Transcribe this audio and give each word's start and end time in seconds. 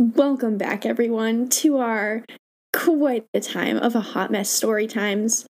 Welcome 0.00 0.56
back, 0.56 0.86
everyone, 0.86 1.50
to 1.50 1.76
our 1.76 2.24
quite 2.72 3.26
the 3.34 3.40
time 3.40 3.76
of 3.76 3.94
a 3.94 4.00
hot 4.00 4.30
mess 4.30 4.48
story 4.48 4.86
times. 4.86 5.44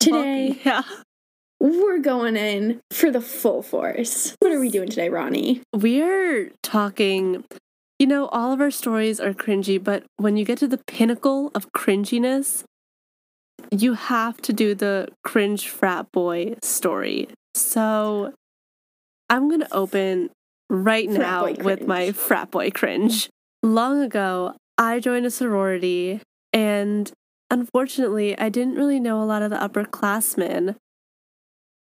Today, 0.00 0.58
yeah. 0.64 0.82
we're 1.60 2.00
going 2.00 2.36
in 2.36 2.80
for 2.90 3.12
the 3.12 3.20
full 3.20 3.62
force. 3.62 4.34
What 4.40 4.50
are 4.50 4.58
we 4.58 4.68
doing 4.68 4.88
today, 4.88 5.08
Ronnie? 5.10 5.62
We're 5.72 6.50
talking, 6.60 7.44
you 8.00 8.08
know, 8.08 8.26
all 8.26 8.52
of 8.52 8.60
our 8.60 8.72
stories 8.72 9.20
are 9.20 9.32
cringy, 9.32 9.80
but 9.80 10.02
when 10.16 10.36
you 10.36 10.44
get 10.44 10.58
to 10.58 10.66
the 10.66 10.80
pinnacle 10.88 11.52
of 11.54 11.70
cringiness, 11.70 12.64
you 13.70 13.94
have 13.94 14.38
to 14.38 14.52
do 14.52 14.74
the 14.74 15.06
cringe 15.22 15.68
frat 15.68 16.10
boy 16.10 16.56
story. 16.64 17.28
So 17.54 18.34
I'm 19.30 19.48
going 19.48 19.60
to 19.60 19.72
open 19.72 20.30
right 20.68 21.06
Frat 21.06 21.18
now 21.20 21.64
with 21.64 21.86
my 21.86 22.10
frat 22.10 22.50
boy 22.50 22.72
cringe. 22.72 23.30
Long 23.64 24.02
ago, 24.02 24.56
I 24.76 25.00
joined 25.00 25.24
a 25.24 25.30
sorority, 25.30 26.20
and 26.52 27.10
unfortunately, 27.50 28.38
I 28.38 28.50
didn't 28.50 28.74
really 28.74 29.00
know 29.00 29.22
a 29.22 29.24
lot 29.24 29.40
of 29.40 29.48
the 29.48 29.56
upperclassmen. 29.56 30.76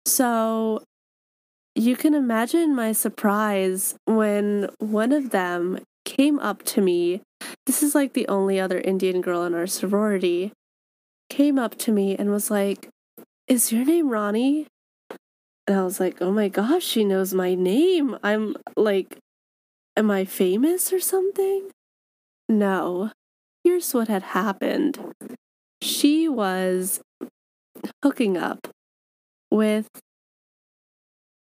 So 0.06 0.84
you 1.74 1.96
can 1.96 2.14
imagine 2.14 2.76
my 2.76 2.92
surprise 2.92 3.96
when 4.06 4.70
one 4.78 5.12
of 5.12 5.32
them 5.32 5.80
came 6.06 6.38
up 6.38 6.62
to 6.66 6.82
me. 6.82 7.24
This 7.66 7.82
is 7.82 7.96
like 7.96 8.14
the 8.14 8.28
only 8.28 8.60
other 8.60 8.80
Indian 8.80 9.20
girl 9.20 9.44
in 9.44 9.56
our 9.56 9.66
sorority. 9.66 10.52
Came 11.32 11.58
up 11.58 11.80
to 11.80 11.92
me 11.92 12.16
and 12.16 12.30
was 12.30 12.52
like, 12.52 12.90
Is 13.48 13.72
your 13.72 13.86
name 13.86 14.10
Ronnie? 14.10 14.68
And 15.66 15.80
I 15.80 15.84
was 15.84 16.00
like, 16.00 16.22
Oh 16.22 16.32
my 16.32 16.48
gosh, 16.48 16.84
she 16.84 17.04
knows 17.04 17.34
my 17.34 17.56
name. 17.56 18.20
I'm 18.22 18.56
like, 18.78 19.18
Am 19.98 20.10
I 20.10 20.24
famous 20.24 20.94
or 20.94 21.02
something? 21.02 21.70
No. 22.52 23.12
Here's 23.64 23.94
what 23.94 24.08
had 24.10 24.24
happened 24.24 25.00
she 25.82 26.28
was 26.28 27.00
hooking 28.04 28.38
up 28.38 28.68
with 29.50 29.88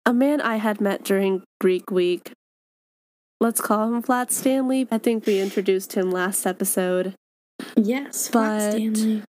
a 0.05 0.13
man 0.13 0.41
I 0.41 0.57
had 0.57 0.81
met 0.81 1.03
during 1.03 1.43
Greek 1.59 1.89
week. 1.89 2.33
Let's 3.39 3.61
call 3.61 3.87
him 3.93 4.01
Flat 4.01 4.31
Stanley. 4.31 4.87
I 4.91 4.97
think 4.97 5.25
we 5.25 5.39
introduced 5.39 5.93
him 5.93 6.11
last 6.11 6.45
episode. 6.45 7.15
Yes, 7.75 8.27
Flat 8.27 8.59
But- 8.59 8.71
Stanley. 8.73 9.23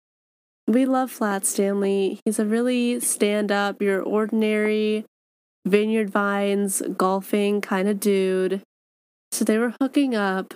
We 0.67 0.85
love 0.85 1.11
Flat 1.11 1.47
Stanley. 1.47 2.21
He's 2.25 2.39
a 2.39 2.45
really 2.45 3.01
stand 3.01 3.51
up, 3.51 3.81
your 3.81 4.03
ordinary 4.03 5.05
vineyard 5.67 6.11
vines, 6.11 6.83
golfing 6.97 7.61
kind 7.63 7.89
of 7.89 7.99
dude. 8.01 8.61
So 9.33 9.45
they 9.45 9.57
were 9.59 9.75
hooking 9.81 10.15
up. 10.15 10.55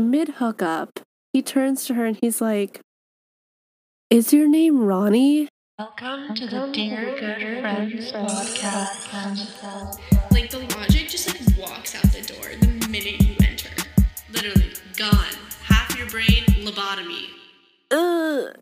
Mid 0.00 0.28
hookup, 0.38 1.00
he 1.34 1.42
turns 1.42 1.84
to 1.84 1.94
her 1.94 2.06
and 2.06 2.16
he's 2.20 2.40
like, 2.40 2.80
Is 4.08 4.32
your 4.32 4.48
name 4.48 4.82
Ronnie? 4.82 5.48
Welcome 5.78 6.34
to 6.36 6.46
the 6.46 6.70
Dear 6.72 7.16
Good 7.20 7.60
Friends 7.60 8.10
podcast. 8.10 9.98
Like 10.32 10.50
the 10.50 10.60
logic 10.76 11.08
just 11.08 11.28
like 11.28 11.58
walks 11.58 11.94
out 11.94 12.04
the 12.12 12.22
door 12.22 12.46
the 12.60 12.88
minute 12.88 13.20
you 13.20 13.36
enter. 13.46 13.68
Literally 14.32 14.72
gone. 14.96 15.34
Half 15.64 15.98
your 15.98 16.08
brain 16.08 16.44
lobotomy. 16.64 17.26
Ugh, 17.90 18.56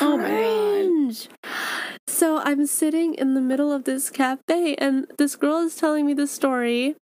Oh 0.00 0.16
my 0.16 0.30
God. 0.30 1.50
So 2.08 2.38
I'm 2.38 2.64
sitting 2.66 3.12
in 3.14 3.34
the 3.34 3.40
middle 3.42 3.70
of 3.70 3.84
this 3.84 4.08
cafe, 4.08 4.76
and 4.76 5.06
this 5.18 5.36
girl 5.36 5.58
is 5.58 5.76
telling 5.76 6.06
me 6.06 6.14
the 6.14 6.26
story, 6.26 6.96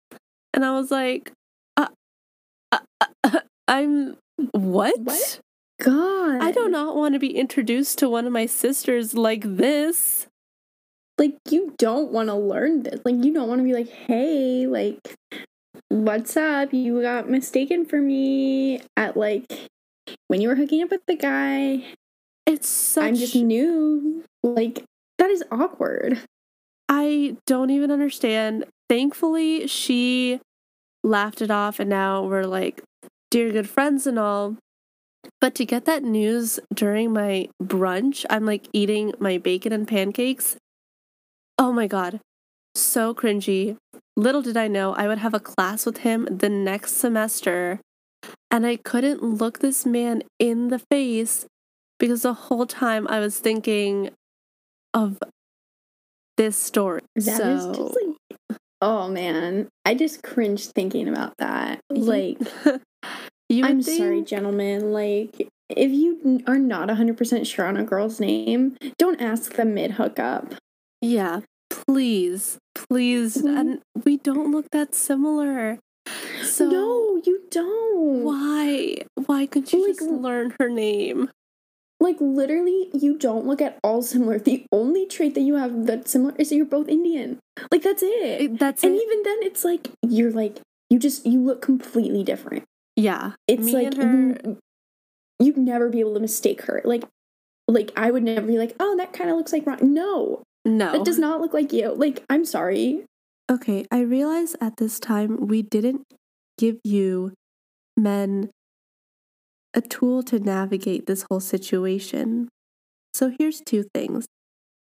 and 0.54 0.64
I 0.64 0.72
was 0.78 0.90
like, 0.90 1.32
uh, 1.76 1.88
uh, 2.72 2.78
uh, 3.24 3.40
"I'm 3.68 4.16
what? 4.52 4.98
What? 5.00 5.40
God. 5.80 6.42
I 6.42 6.52
do 6.52 6.68
not 6.68 6.96
want 6.96 7.14
to 7.14 7.18
be 7.18 7.36
introduced 7.36 7.98
to 7.98 8.08
one 8.08 8.26
of 8.26 8.32
my 8.32 8.46
sisters 8.46 9.14
like 9.14 9.42
this." 9.44 10.26
Like, 11.18 11.36
you 11.48 11.74
don't 11.78 12.12
want 12.12 12.28
to 12.28 12.34
learn 12.34 12.82
this. 12.82 13.00
Like, 13.04 13.24
you 13.24 13.32
don't 13.32 13.48
want 13.48 13.60
to 13.60 13.64
be 13.64 13.72
like, 13.72 13.88
hey, 13.88 14.66
like, 14.66 14.98
what's 15.88 16.36
up? 16.36 16.74
You 16.74 17.00
got 17.00 17.30
mistaken 17.30 17.86
for 17.86 17.98
me 18.00 18.82
at 18.96 19.16
like 19.16 19.70
when 20.28 20.40
you 20.40 20.48
were 20.48 20.54
hooking 20.54 20.82
up 20.82 20.90
with 20.90 21.06
the 21.06 21.16
guy. 21.16 21.84
It's 22.44 22.68
such. 22.68 23.04
I'm 23.04 23.14
just 23.14 23.34
new. 23.34 24.24
Like, 24.42 24.84
that 25.18 25.30
is 25.30 25.42
awkward. 25.50 26.20
I 26.88 27.36
don't 27.46 27.70
even 27.70 27.90
understand. 27.90 28.66
Thankfully, 28.88 29.66
she 29.66 30.40
laughed 31.02 31.40
it 31.42 31.50
off, 31.50 31.80
and 31.80 31.90
now 31.90 32.24
we're 32.24 32.44
like 32.44 32.82
dear 33.30 33.50
good 33.50 33.68
friends 33.68 34.06
and 34.06 34.18
all. 34.18 34.56
But 35.40 35.54
to 35.56 35.64
get 35.64 35.84
that 35.86 36.02
news 36.02 36.60
during 36.72 37.12
my 37.12 37.48
brunch, 37.62 38.24
I'm 38.30 38.46
like 38.46 38.68
eating 38.72 39.12
my 39.18 39.38
bacon 39.38 39.72
and 39.72 39.88
pancakes. 39.88 40.56
Oh 41.58 41.72
my 41.72 41.86
god, 41.86 42.20
so 42.74 43.14
cringy. 43.14 43.76
Little 44.16 44.42
did 44.42 44.56
I 44.56 44.68
know 44.68 44.94
I 44.94 45.08
would 45.08 45.18
have 45.18 45.34
a 45.34 45.40
class 45.40 45.84
with 45.84 45.98
him 45.98 46.26
the 46.30 46.48
next 46.48 46.92
semester, 46.92 47.80
and 48.50 48.66
I 48.66 48.76
couldn't 48.76 49.22
look 49.22 49.58
this 49.58 49.84
man 49.84 50.22
in 50.38 50.68
the 50.68 50.78
face 50.78 51.46
because 51.98 52.22
the 52.22 52.34
whole 52.34 52.66
time 52.66 53.06
I 53.08 53.20
was 53.20 53.38
thinking 53.38 54.10
of 54.94 55.18
this 56.36 56.56
story. 56.56 57.02
That 57.16 57.36
so, 57.36 57.50
is 57.50 57.76
just 57.76 57.96
like, 57.96 58.58
oh 58.80 59.08
man, 59.08 59.68
I 59.84 59.94
just 59.94 60.22
cringed 60.22 60.72
thinking 60.74 61.08
about 61.08 61.34
that. 61.38 61.80
Like, 61.90 62.38
you 63.48 63.64
I'm 63.64 63.82
sorry, 63.82 64.22
gentlemen. 64.22 64.92
Like, 64.92 65.48
if 65.68 65.90
you 65.90 66.42
are 66.46 66.58
not 66.58 66.88
100% 66.88 67.46
sure 67.46 67.66
on 67.66 67.76
a 67.76 67.84
girl's 67.84 68.20
name, 68.20 68.76
don't 68.98 69.20
ask 69.20 69.54
them 69.54 69.74
mid 69.74 69.92
hookup. 69.92 70.54
Yeah, 71.02 71.40
please, 71.70 72.58
please. 72.74 73.36
Mhm. 73.38 73.58
And 73.58 73.80
we 74.04 74.16
don't 74.18 74.50
look 74.50 74.70
that 74.70 74.94
similar. 74.94 75.78
So 76.42 76.68
no, 76.70 77.20
you 77.24 77.42
don't. 77.50 78.22
why? 78.22 78.96
Why 79.26 79.46
couldn't 79.46 79.72
you 79.72 79.86
Like, 79.88 79.96
just 79.98 80.08
learn 80.10 80.54
her 80.60 80.68
name? 80.68 81.30
Like, 81.98 82.20
literally, 82.20 82.90
you 82.92 83.16
don't 83.16 83.46
look 83.46 83.60
at 83.62 83.78
all 83.82 84.02
similar. 84.02 84.38
The 84.38 84.66
only 84.70 85.06
trait 85.06 85.34
that 85.34 85.40
you 85.40 85.54
have 85.54 85.86
that's 85.86 86.10
similar 86.10 86.34
is 86.38 86.50
that 86.50 86.56
you're 86.56 86.66
both 86.66 86.88
Indian. 86.88 87.38
Like, 87.72 87.82
that's 87.82 88.02
it. 88.02 88.12
That's 88.12 88.42
it- 88.42 88.58
That's 88.58 88.84
and 88.84 88.94
it. 88.94 89.02
even 89.02 89.22
then, 89.24 89.38
it's 89.42 89.64
like, 89.64 89.88
you're 90.06 90.30
like, 90.30 90.60
you 90.90 90.98
just, 90.98 91.24
you 91.26 91.40
look 91.40 91.62
completely 91.62 92.22
different. 92.22 92.64
Yeah, 92.96 93.32
It's 93.46 93.62
me 93.62 93.72
like, 93.72 93.94
her. 93.96 94.02
you, 94.02 94.58
you'd 95.38 95.58
never 95.58 95.88
be 95.88 96.00
able 96.00 96.14
to 96.14 96.20
mistake 96.20 96.62
her. 96.62 96.80
Like, 96.84 97.04
like 97.68 97.92
I 97.96 98.10
would 98.10 98.22
never 98.22 98.46
be 98.46 98.58
like, 98.58 98.74
oh, 98.80 98.96
that 98.96 99.12
kind 99.12 99.30
of 99.30 99.36
looks 99.36 99.52
like 99.52 99.66
Ron. 99.66 99.92
No, 99.94 100.42
No, 100.64 100.92
that 100.92 101.04
does 101.04 101.18
not 101.18 101.40
look 101.40 101.52
like 101.52 101.72
you. 101.72 101.94
Like, 101.94 102.24
I'm 102.30 102.44
sorry. 102.44 103.04
Okay, 103.50 103.84
I 103.92 104.00
realize 104.00 104.56
at 104.60 104.76
this 104.78 104.98
time 104.98 105.46
we 105.46 105.62
didn't 105.62 106.02
give 106.58 106.78
you 106.82 107.32
men 107.96 108.50
a 109.74 109.80
tool 109.80 110.22
to 110.24 110.38
navigate 110.38 111.06
this 111.06 111.24
whole 111.30 111.40
situation. 111.40 112.48
So 113.14 113.32
here's 113.38 113.60
two 113.60 113.84
things. 113.94 114.26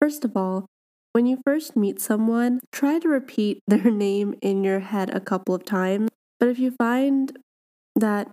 First 0.02 0.24
of 0.24 0.36
all, 0.38 0.66
when 1.12 1.26
you 1.26 1.40
first 1.46 1.76
meet 1.76 2.00
someone, 2.00 2.60
try 2.72 3.00
to 3.00 3.08
repeat 3.10 3.60
their 3.68 3.92
name 3.92 4.36
in 4.42 4.64
your 4.64 4.80
head 4.80 5.10
a 5.14 5.20
couple 5.20 5.54
of 5.54 5.66
times. 5.66 6.10
But 6.40 6.50
if 6.50 6.60
you 6.60 6.72
find 6.72 7.38
that 7.96 8.30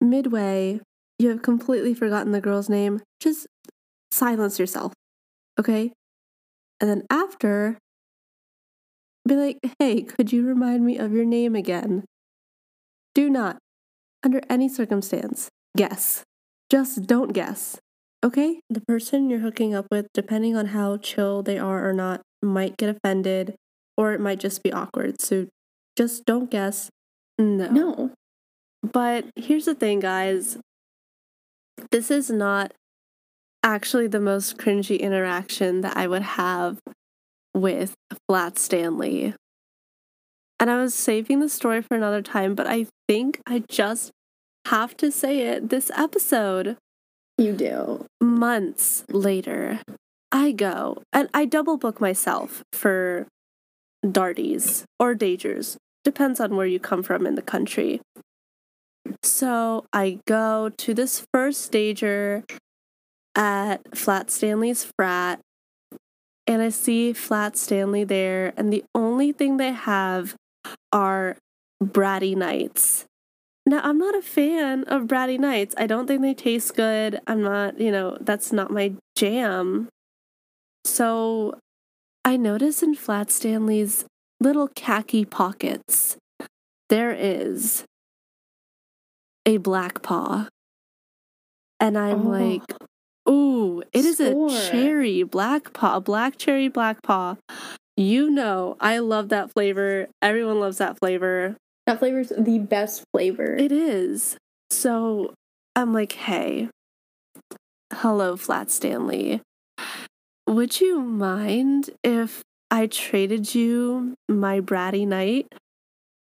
midway 0.00 0.80
you 1.18 1.28
have 1.30 1.42
completely 1.42 1.94
forgotten 1.94 2.32
the 2.32 2.40
girl's 2.40 2.68
name, 2.68 3.00
just 3.20 3.46
silence 4.10 4.58
yourself. 4.58 4.92
Okay? 5.58 5.92
And 6.80 6.88
then 6.88 7.02
after, 7.10 7.78
be 9.26 9.34
like, 9.34 9.58
hey, 9.78 10.02
could 10.02 10.32
you 10.32 10.46
remind 10.46 10.86
me 10.86 10.96
of 10.96 11.12
your 11.12 11.24
name 11.24 11.56
again? 11.56 12.04
Do 13.14 13.28
not, 13.28 13.58
under 14.22 14.40
any 14.48 14.68
circumstance, 14.68 15.48
guess. 15.76 16.22
Just 16.70 17.06
don't 17.06 17.32
guess. 17.32 17.78
Okay? 18.24 18.60
The 18.70 18.82
person 18.82 19.28
you're 19.28 19.40
hooking 19.40 19.74
up 19.74 19.86
with, 19.90 20.06
depending 20.14 20.56
on 20.56 20.66
how 20.66 20.98
chill 20.98 21.42
they 21.42 21.58
are 21.58 21.88
or 21.88 21.92
not, 21.92 22.20
might 22.40 22.76
get 22.76 22.88
offended 22.88 23.56
or 23.96 24.12
it 24.12 24.20
might 24.20 24.38
just 24.38 24.62
be 24.62 24.72
awkward. 24.72 25.20
So 25.20 25.48
just 25.96 26.24
don't 26.24 26.50
guess. 26.50 26.88
No. 27.38 27.68
No. 27.70 28.12
But 28.82 29.26
here's 29.36 29.64
the 29.64 29.74
thing, 29.74 30.00
guys. 30.00 30.58
This 31.90 32.10
is 32.10 32.30
not 32.30 32.72
actually 33.62 34.06
the 34.06 34.20
most 34.20 34.56
cringy 34.56 34.98
interaction 34.98 35.80
that 35.80 35.96
I 35.96 36.06
would 36.06 36.22
have 36.22 36.78
with 37.54 37.94
Flat 38.28 38.58
Stanley. 38.58 39.34
And 40.60 40.70
I 40.70 40.76
was 40.76 40.94
saving 40.94 41.40
the 41.40 41.48
story 41.48 41.82
for 41.82 41.96
another 41.96 42.22
time, 42.22 42.54
but 42.54 42.66
I 42.66 42.86
think 43.08 43.40
I 43.46 43.62
just 43.68 44.10
have 44.66 44.96
to 44.98 45.10
say 45.10 45.40
it 45.40 45.70
this 45.70 45.90
episode. 45.96 46.76
You 47.36 47.52
do. 47.52 48.06
Months 48.20 49.04
later, 49.08 49.80
I 50.32 50.52
go 50.52 51.02
and 51.12 51.28
I 51.32 51.44
double 51.44 51.76
book 51.76 52.00
myself 52.00 52.62
for 52.72 53.26
darties 54.04 54.84
or 54.98 55.14
dagers. 55.14 55.76
Depends 56.04 56.40
on 56.40 56.56
where 56.56 56.66
you 56.66 56.80
come 56.80 57.02
from 57.02 57.26
in 57.26 57.34
the 57.34 57.42
country. 57.42 58.00
So 59.22 59.84
I 59.92 60.20
go 60.26 60.70
to 60.76 60.94
this 60.94 61.26
first 61.32 61.62
stager 61.62 62.44
at 63.34 63.96
Flat 63.96 64.30
Stanley's 64.30 64.90
frat, 64.96 65.40
and 66.46 66.62
I 66.62 66.70
see 66.70 67.12
Flat 67.12 67.56
Stanley 67.56 68.04
there, 68.04 68.52
and 68.56 68.72
the 68.72 68.84
only 68.94 69.32
thing 69.32 69.56
they 69.56 69.72
have 69.72 70.34
are 70.92 71.36
bratty 71.82 72.36
nights. 72.36 73.04
Now, 73.66 73.80
I'm 73.84 73.98
not 73.98 74.14
a 74.14 74.22
fan 74.22 74.84
of 74.84 75.02
bratty 75.02 75.38
nights. 75.38 75.74
I 75.76 75.86
don't 75.86 76.06
think 76.06 76.22
they 76.22 76.32
taste 76.32 76.74
good. 76.74 77.20
I'm 77.26 77.42
not, 77.42 77.78
you 77.78 77.92
know, 77.92 78.16
that's 78.20 78.50
not 78.50 78.70
my 78.70 78.94
jam. 79.14 79.88
So 80.84 81.58
I 82.24 82.38
notice 82.38 82.82
in 82.82 82.94
Flat 82.94 83.30
Stanley's 83.30 84.06
little 84.40 84.68
khaki 84.68 85.26
pockets, 85.26 86.16
there 86.88 87.12
is 87.12 87.84
a 89.48 89.56
black 89.56 90.02
paw. 90.02 90.46
And 91.80 91.96
I'm 91.96 92.26
Oh. 92.26 92.30
like, 92.30 92.62
ooh, 93.28 93.82
it 93.92 94.04
is 94.04 94.18
Score. 94.18 94.48
a 94.50 94.70
cherry 94.70 95.22
black 95.22 95.72
paw, 95.72 96.00
black 96.00 96.36
cherry 96.36 96.68
black 96.68 97.02
paw. 97.02 97.36
You 97.96 98.30
know, 98.30 98.76
I 98.78 98.98
love 98.98 99.30
that 99.30 99.50
flavor. 99.52 100.08
Everyone 100.22 100.60
loves 100.60 100.78
that 100.78 100.98
flavor. 100.98 101.56
That 101.86 101.98
flavor's 101.98 102.28
the 102.36 102.58
best 102.58 103.02
flavor. 103.12 103.56
It 103.56 103.72
is. 103.72 104.36
So 104.70 105.32
I'm 105.74 105.92
like, 105.94 106.12
hey, 106.12 106.68
hello, 107.92 108.36
Flat 108.36 108.70
Stanley. 108.70 109.40
Would 110.46 110.80
you 110.80 111.00
mind 111.00 111.90
if 112.04 112.42
I 112.70 112.86
traded 112.86 113.54
you 113.54 114.14
my 114.28 114.60
bratty 114.60 115.06
night 115.06 115.46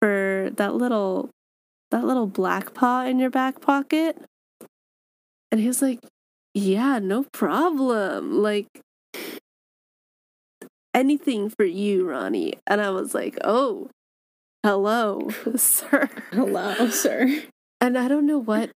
for 0.01 0.51
that 0.57 0.75
little 0.75 1.31
that 1.95 2.05
little 2.05 2.27
black 2.27 2.75
paw 2.75 3.05
in 3.05 3.21
your 3.21 3.31
back 3.31 3.61
pocket? 3.61 4.19
And 5.53 5.61
he 5.61 5.69
was 5.69 5.81
like, 5.81 6.01
Yeah, 6.53 6.99
no 6.99 7.25
problem. 7.33 8.43
Like 8.43 8.67
anything 10.93 11.51
for 11.51 11.65
you, 11.65 12.09
Ronnie. 12.09 12.55
And 12.67 12.81
I 12.81 12.91
was 12.91 13.15
like, 13.15 13.39
Oh, 13.45 13.91
hello, 14.65 15.29
sir. 15.57 16.11
Hello, 16.33 16.91
sir. 16.91 17.45
And 17.81 17.97
I 17.97 18.09
don't 18.09 18.27
know 18.27 18.39
what 18.39 18.71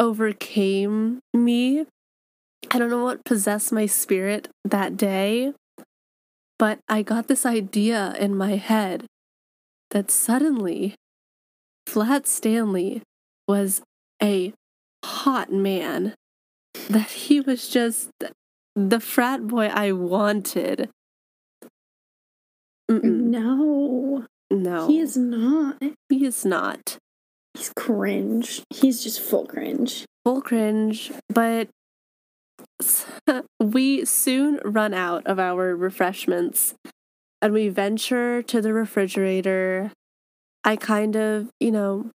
overcame 0.00 1.20
me. 1.32 1.86
I 2.72 2.78
don't 2.80 2.90
know 2.90 3.04
what 3.04 3.24
possessed 3.24 3.70
my 3.70 3.86
spirit 3.86 4.48
that 4.64 4.96
day, 4.96 5.52
but 6.58 6.80
I 6.88 7.02
got 7.02 7.28
this 7.28 7.46
idea 7.46 8.14
in 8.18 8.36
my 8.36 8.56
head 8.56 9.06
that 9.90 10.10
suddenly 10.10 10.96
Flat 11.90 12.28
Stanley 12.28 13.02
was 13.48 13.82
a 14.22 14.52
hot 15.04 15.52
man, 15.52 16.14
that 16.88 17.10
he 17.10 17.40
was 17.40 17.68
just 17.68 18.10
the 18.76 19.00
frat 19.00 19.48
boy 19.48 19.66
I 19.66 19.90
wanted. 19.90 20.88
Mm-mm, 22.88 23.02
No, 23.02 24.24
no, 24.52 24.86
he 24.86 25.00
is 25.00 25.16
not. 25.16 25.82
he 26.08 26.24
is 26.24 26.44
not. 26.44 26.96
He's 27.54 27.72
cringe. 27.74 28.62
He's 28.70 29.02
just 29.02 29.20
full 29.20 29.46
cringe. 29.46 30.04
full 30.24 30.42
cringe, 30.42 31.10
but 31.28 31.70
we 33.60 34.04
soon 34.04 34.60
run 34.64 34.94
out 34.94 35.26
of 35.26 35.40
our 35.40 35.74
refreshments 35.74 36.74
and 37.42 37.52
we 37.52 37.68
venture 37.68 38.42
to 38.42 38.60
the 38.60 38.72
refrigerator. 38.72 39.90
I 40.64 40.76
kind 40.76 41.16
of, 41.16 41.50
you 41.58 41.70
know, 41.70 42.10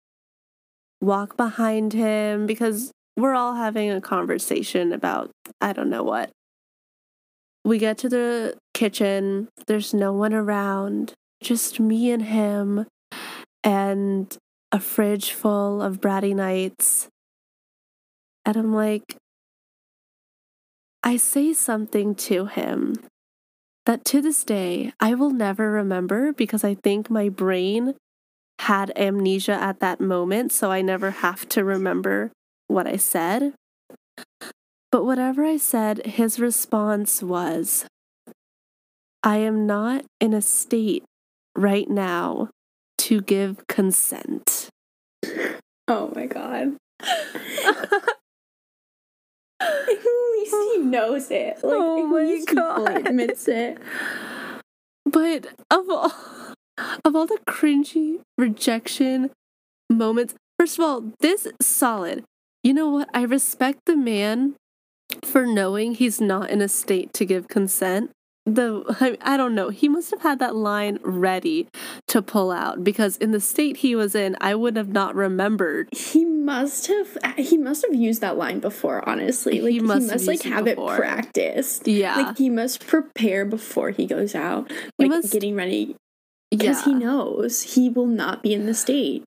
walk 1.02 1.38
behind 1.38 1.94
him 1.94 2.46
because 2.46 2.92
we're 3.16 3.36
all 3.36 3.56
having 3.56 3.92
a 3.92 4.02
conversation 4.02 4.92
about 4.92 5.32
I 5.62 5.74
don't 5.74 5.90
know 5.90 6.04
what. 6.04 6.32
We 7.66 7.78
get 7.78 7.98
to 8.00 8.10
the 8.10 8.58
kitchen, 8.74 9.48
there's 9.68 9.94
no 9.94 10.12
one 10.12 10.34
around, 10.34 11.14
just 11.42 11.80
me 11.80 12.12
and 12.12 12.24
him, 12.24 12.86
and 13.64 14.36
a 14.72 14.80
fridge 14.80 15.32
full 15.32 15.82
of 15.82 16.02
bratty 16.02 16.36
nights. 16.36 17.08
And 18.46 18.58
I'm 18.58 18.74
like, 18.74 19.16
I 21.04 21.16
say 21.18 21.54
something 21.54 22.16
to 22.16 22.48
him 22.48 22.96
that 23.86 24.06
to 24.06 24.22
this 24.22 24.44
day 24.44 24.94
I 25.00 25.14
will 25.14 25.32
never 25.32 25.72
remember 25.72 26.34
because 26.34 26.64
I 26.64 26.76
think 26.76 27.10
my 27.10 27.30
brain 27.30 27.96
had 28.60 28.92
amnesia 28.96 29.54
at 29.54 29.80
that 29.80 30.00
moment, 30.00 30.52
so 30.52 30.72
I 30.72 30.82
never 30.82 31.12
have 31.12 31.48
to 31.50 31.64
remember 31.64 32.32
what 32.68 32.88
I 32.88 32.96
said. 32.98 33.54
But 34.92 35.06
whatever 35.06 35.44
I 35.44 35.58
said, 35.58 36.06
his 36.06 36.40
response 36.40 37.24
was, 37.24 37.86
I 39.24 39.38
am 39.38 39.66
not 39.66 40.06
in 40.20 40.34
a 40.34 40.42
state 40.42 41.04
right 41.56 41.90
now 41.90 42.50
to 43.00 43.22
give 43.22 43.66
consent. 43.68 44.70
Oh 45.88 46.12
my 46.16 46.26
god. 46.28 46.78
At 49.60 49.88
least 49.88 50.56
he 50.74 50.78
knows 50.80 51.32
it. 51.32 51.56
Like, 51.64 51.74
Oh 51.76 52.06
my 52.06 52.44
God. 52.54 53.08
admits 53.08 53.48
it. 53.48 53.78
But 55.06 55.48
of 55.72 55.90
all 55.90 56.10
of 57.06 57.16
all 57.16 57.26
the 57.28 57.40
cringy 57.48 58.20
rejection 58.38 59.32
moments, 59.90 60.34
first 60.60 60.78
of 60.80 60.84
all, 60.86 61.12
this 61.20 61.48
solid. 61.62 62.24
You 62.64 62.74
know 62.74 62.90
what? 62.90 63.10
I 63.14 63.24
respect 63.24 63.80
the 63.86 63.96
man 63.98 64.56
for 65.24 65.46
knowing 65.46 65.96
he's 65.96 66.22
not 66.22 66.50
in 66.50 66.62
a 66.62 66.68
state 66.70 67.14
to 67.14 67.26
give 67.26 67.48
consent. 67.48 68.12
The 68.46 68.84
I, 69.00 69.18
I 69.34 69.38
don't 69.38 69.56
know. 69.56 69.70
He 69.70 69.88
must 69.88 70.12
have 70.12 70.22
had 70.22 70.40
that 70.40 70.54
line 70.56 71.00
ready 71.02 71.68
to 72.10 72.22
pull 72.22 72.52
out 72.52 72.84
because 72.84 73.16
in 73.18 73.32
the 73.32 73.40
state 73.40 73.78
he 73.78 73.96
was 73.96 74.16
in, 74.16 74.36
I 74.42 74.54
would 74.56 74.76
have 74.76 74.90
not 74.90 75.16
remembered. 75.16 75.88
He 75.94 76.26
must 76.26 76.88
have 76.88 77.18
he 77.38 77.58
must 77.58 77.86
have 77.86 77.96
used 77.96 78.20
that 78.20 78.38
line 78.38 78.60
before, 78.60 79.08
honestly. 79.08 79.62
Like 79.62 79.72
He 79.72 79.78
he 79.78 79.84
must 79.86 80.08
must, 80.08 80.26
have 80.26 80.28
like 80.28 80.46
it 80.46 80.52
have 80.52 80.66
before. 80.66 80.96
it 80.96 81.00
practiced. 81.00 81.88
Yeah. 81.88 82.18
Like 82.18 82.38
he 82.38 82.50
must 82.50 82.86
prepare 82.86 83.46
before 83.46 83.92
he 83.92 84.06
goes 84.06 84.36
out. 84.36 84.70
He 84.72 85.06
Like 85.06 85.10
must- 85.10 85.32
getting 85.32 85.56
ready. 85.56 85.96
Because 86.58 86.86
yeah. 86.86 86.94
he 86.94 87.00
knows 87.00 87.62
he 87.76 87.90
will 87.90 88.08
not 88.08 88.44
be 88.44 88.54
in 88.54 88.66
the 88.66 88.74
state 88.74 89.24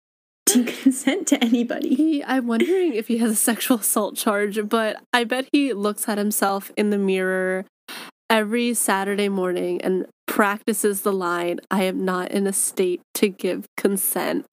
to 0.46 0.64
consent 0.82 1.26
to 1.28 1.42
anybody. 1.42 1.94
He, 1.94 2.24
I'm 2.24 2.46
wondering 2.46 2.94
if 2.94 3.08
he 3.08 3.18
has 3.18 3.32
a 3.32 3.36
sexual 3.36 3.78
assault 3.78 4.16
charge, 4.16 4.58
but 4.68 5.02
I 5.12 5.24
bet 5.24 5.48
he 5.52 5.72
looks 5.72 6.08
at 6.08 6.18
himself 6.18 6.70
in 6.76 6.90
the 6.90 6.98
mirror 6.98 7.64
every 8.30 8.74
Saturday 8.74 9.28
morning 9.28 9.80
and 9.82 10.06
practices 10.26 11.02
the 11.02 11.12
line, 11.12 11.60
I 11.70 11.84
am 11.84 12.04
not 12.04 12.30
in 12.30 12.46
a 12.46 12.52
state 12.52 13.00
to 13.14 13.28
give 13.28 13.66
consent. 13.76 14.46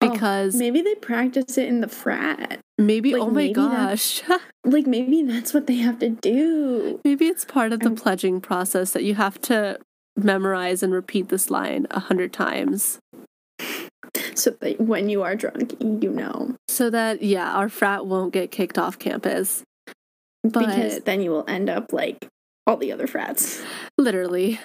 Oh, 0.00 0.10
Because 0.10 0.56
Maybe 0.56 0.82
they 0.82 0.94
practice 0.94 1.56
it 1.58 1.68
in 1.68 1.80
the 1.80 1.88
frat. 1.88 2.60
maybe, 2.78 3.12
like, 3.12 3.22
oh 3.22 3.26
my 3.26 3.32
maybe 3.32 3.54
gosh, 3.54 4.22
Like 4.64 4.86
maybe 4.86 5.22
that's 5.22 5.54
what 5.54 5.66
they 5.66 5.76
have 5.76 5.98
to 6.00 6.08
do. 6.10 7.00
maybe 7.04 7.26
it's 7.26 7.44
part 7.44 7.72
of 7.72 7.80
the 7.80 7.86
I'm- 7.86 7.96
pledging 7.96 8.40
process 8.40 8.92
that 8.92 9.04
you 9.04 9.14
have 9.14 9.40
to 9.42 9.78
memorize 10.16 10.82
and 10.82 10.92
repeat 10.92 11.28
this 11.28 11.50
line 11.50 11.86
a 11.90 12.00
hundred 12.00 12.32
times. 12.32 12.98
So 14.34 14.50
that 14.60 14.80
when 14.80 15.08
you 15.08 15.22
are 15.22 15.34
drunk, 15.34 15.74
you 15.80 16.10
know. 16.10 16.56
So 16.68 16.90
that, 16.90 17.22
yeah, 17.22 17.52
our 17.52 17.68
frat 17.68 18.06
won't 18.06 18.32
get 18.32 18.50
kicked 18.50 18.78
off 18.78 18.98
campus. 18.98 19.62
because 20.42 21.00
then 21.00 21.20
you 21.22 21.30
will 21.30 21.44
end 21.48 21.68
up 21.68 21.92
like 21.92 22.28
all 22.66 22.76
the 22.76 22.92
other 22.92 23.06
frats. 23.06 23.62
Literally. 23.98 24.60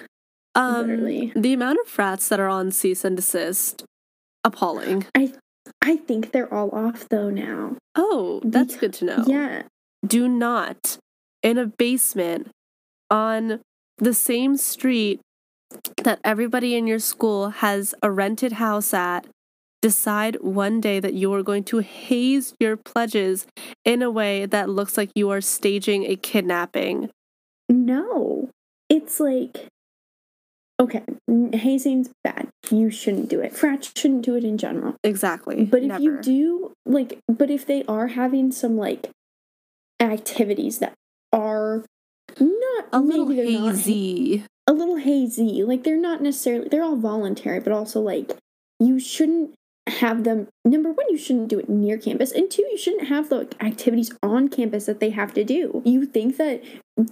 Um, 0.54 0.86
Literally. 0.86 1.32
The 1.34 1.52
amount 1.54 1.78
of 1.82 1.88
frats 1.88 2.28
that 2.28 2.40
are 2.40 2.48
on 2.48 2.70
cease 2.70 3.04
and 3.04 3.16
desist, 3.16 3.84
appalling. 4.44 5.06
I 5.14 5.32
I 5.80 5.96
think 5.96 6.32
they're 6.32 6.52
all 6.52 6.70
off 6.70 7.08
though 7.08 7.30
now. 7.30 7.76
Oh, 7.94 8.40
that's 8.44 8.76
good 8.76 8.92
to 8.94 9.04
know. 9.04 9.24
Yeah. 9.26 9.62
Do 10.06 10.28
not, 10.28 10.98
in 11.42 11.58
a 11.58 11.66
basement 11.66 12.50
on 13.10 13.60
the 13.98 14.14
same 14.14 14.56
street 14.56 15.20
that 16.02 16.20
everybody 16.24 16.74
in 16.74 16.86
your 16.86 16.98
school 16.98 17.50
has 17.50 17.94
a 18.02 18.10
rented 18.10 18.52
house 18.52 18.92
at, 18.94 19.26
decide 19.80 20.36
one 20.40 20.80
day 20.80 21.00
that 21.00 21.14
you 21.14 21.32
are 21.34 21.42
going 21.42 21.64
to 21.64 21.78
haze 21.78 22.54
your 22.60 22.76
pledges 22.76 23.46
in 23.84 24.00
a 24.00 24.10
way 24.10 24.46
that 24.46 24.68
looks 24.68 24.96
like 24.96 25.10
you 25.14 25.30
are 25.30 25.40
staging 25.40 26.04
a 26.04 26.16
kidnapping. 26.16 27.10
No. 27.68 28.50
It's 28.88 29.18
like 29.20 29.68
okay, 30.80 31.04
hazing's 31.52 32.10
bad. 32.24 32.48
You 32.70 32.90
shouldn't 32.90 33.28
do 33.28 33.40
it. 33.40 33.54
Frats 33.54 33.92
shouldn't 33.96 34.22
do 34.22 34.34
it 34.34 34.44
in 34.44 34.58
general. 34.58 34.96
Exactly. 35.04 35.64
But 35.64 35.82
if 35.82 36.00
you 36.00 36.20
do 36.20 36.72
like 36.86 37.18
but 37.28 37.50
if 37.50 37.66
they 37.66 37.84
are 37.84 38.08
having 38.08 38.50
some 38.52 38.76
like 38.76 39.10
activities 40.00 40.78
that 40.78 40.94
are 41.32 41.84
not 42.38 42.84
a 42.92 43.00
little 43.00 43.26
they're 43.26 43.44
not 43.50 43.74
hazy. 43.74 44.44
A 44.72 44.74
little 44.74 44.96
hazy. 44.96 45.62
Like 45.62 45.84
they're 45.84 45.96
not 45.96 46.22
necessarily 46.22 46.68
they're 46.68 46.82
all 46.82 46.96
voluntary, 46.96 47.60
but 47.60 47.72
also 47.72 48.00
like 48.00 48.32
you 48.80 48.98
shouldn't 48.98 49.54
have 49.88 50.22
them 50.22 50.46
number 50.64 50.92
one 50.92 51.06
you 51.10 51.18
shouldn't 51.18 51.48
do 51.48 51.58
it 51.58 51.68
near 51.68 51.98
campus 51.98 52.30
and 52.30 52.48
two 52.48 52.62
you 52.70 52.78
shouldn't 52.78 53.08
have 53.08 53.28
the 53.28 53.48
activities 53.60 54.12
on 54.22 54.48
campus 54.48 54.86
that 54.86 55.00
they 55.00 55.10
have 55.10 55.34
to 55.34 55.42
do 55.42 55.82
you 55.84 56.06
think 56.06 56.36
that 56.36 56.62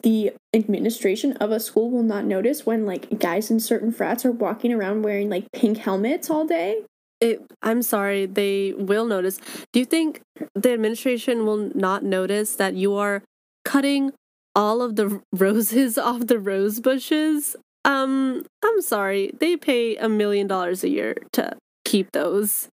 the 0.05 0.33
administration 0.55 1.33
of 1.39 1.51
a 1.51 1.59
school 1.59 1.91
will 1.91 2.05
not 2.05 2.25
notice 2.25 2.65
when 2.65 2.87
like 2.87 3.19
guys 3.19 3.51
in 3.51 3.59
certain 3.59 3.91
frats 3.91 4.25
are 4.25 4.31
walking 4.31 4.73
around 4.73 5.03
wearing 5.03 5.29
like 5.29 5.51
pink 5.53 5.79
helmets 5.79 6.31
all 6.31 6.47
day 6.47 6.85
It, 7.21 7.43
I'm 7.61 7.83
sorry, 7.83 8.25
they 8.25 8.73
will 8.73 9.05
notice. 9.05 9.39
Do 9.73 9.79
you 9.79 9.85
think 9.85 10.23
the 10.55 10.73
administration 10.73 11.45
will 11.45 11.71
not 11.75 12.03
notice 12.03 12.57
that 12.57 12.75
you 12.75 12.95
are 12.95 13.23
cutting 13.65 14.13
all 14.55 14.83
of 14.83 14.97
the 14.97 15.21
roses 15.33 15.99
off 15.99 16.27
the 16.27 16.39
rose 16.39 16.81
bushes? 16.81 17.57
Um, 17.85 18.45
I'm 18.65 18.83
sorry. 18.83 19.33
They 19.39 19.57
pay 19.57 19.97
a 19.97 20.09
million 20.09 20.47
dollars 20.47 20.85
a 20.85 20.89
year 20.89 21.17
to 21.33 21.57
keep 21.85 22.13
those. 22.13 22.69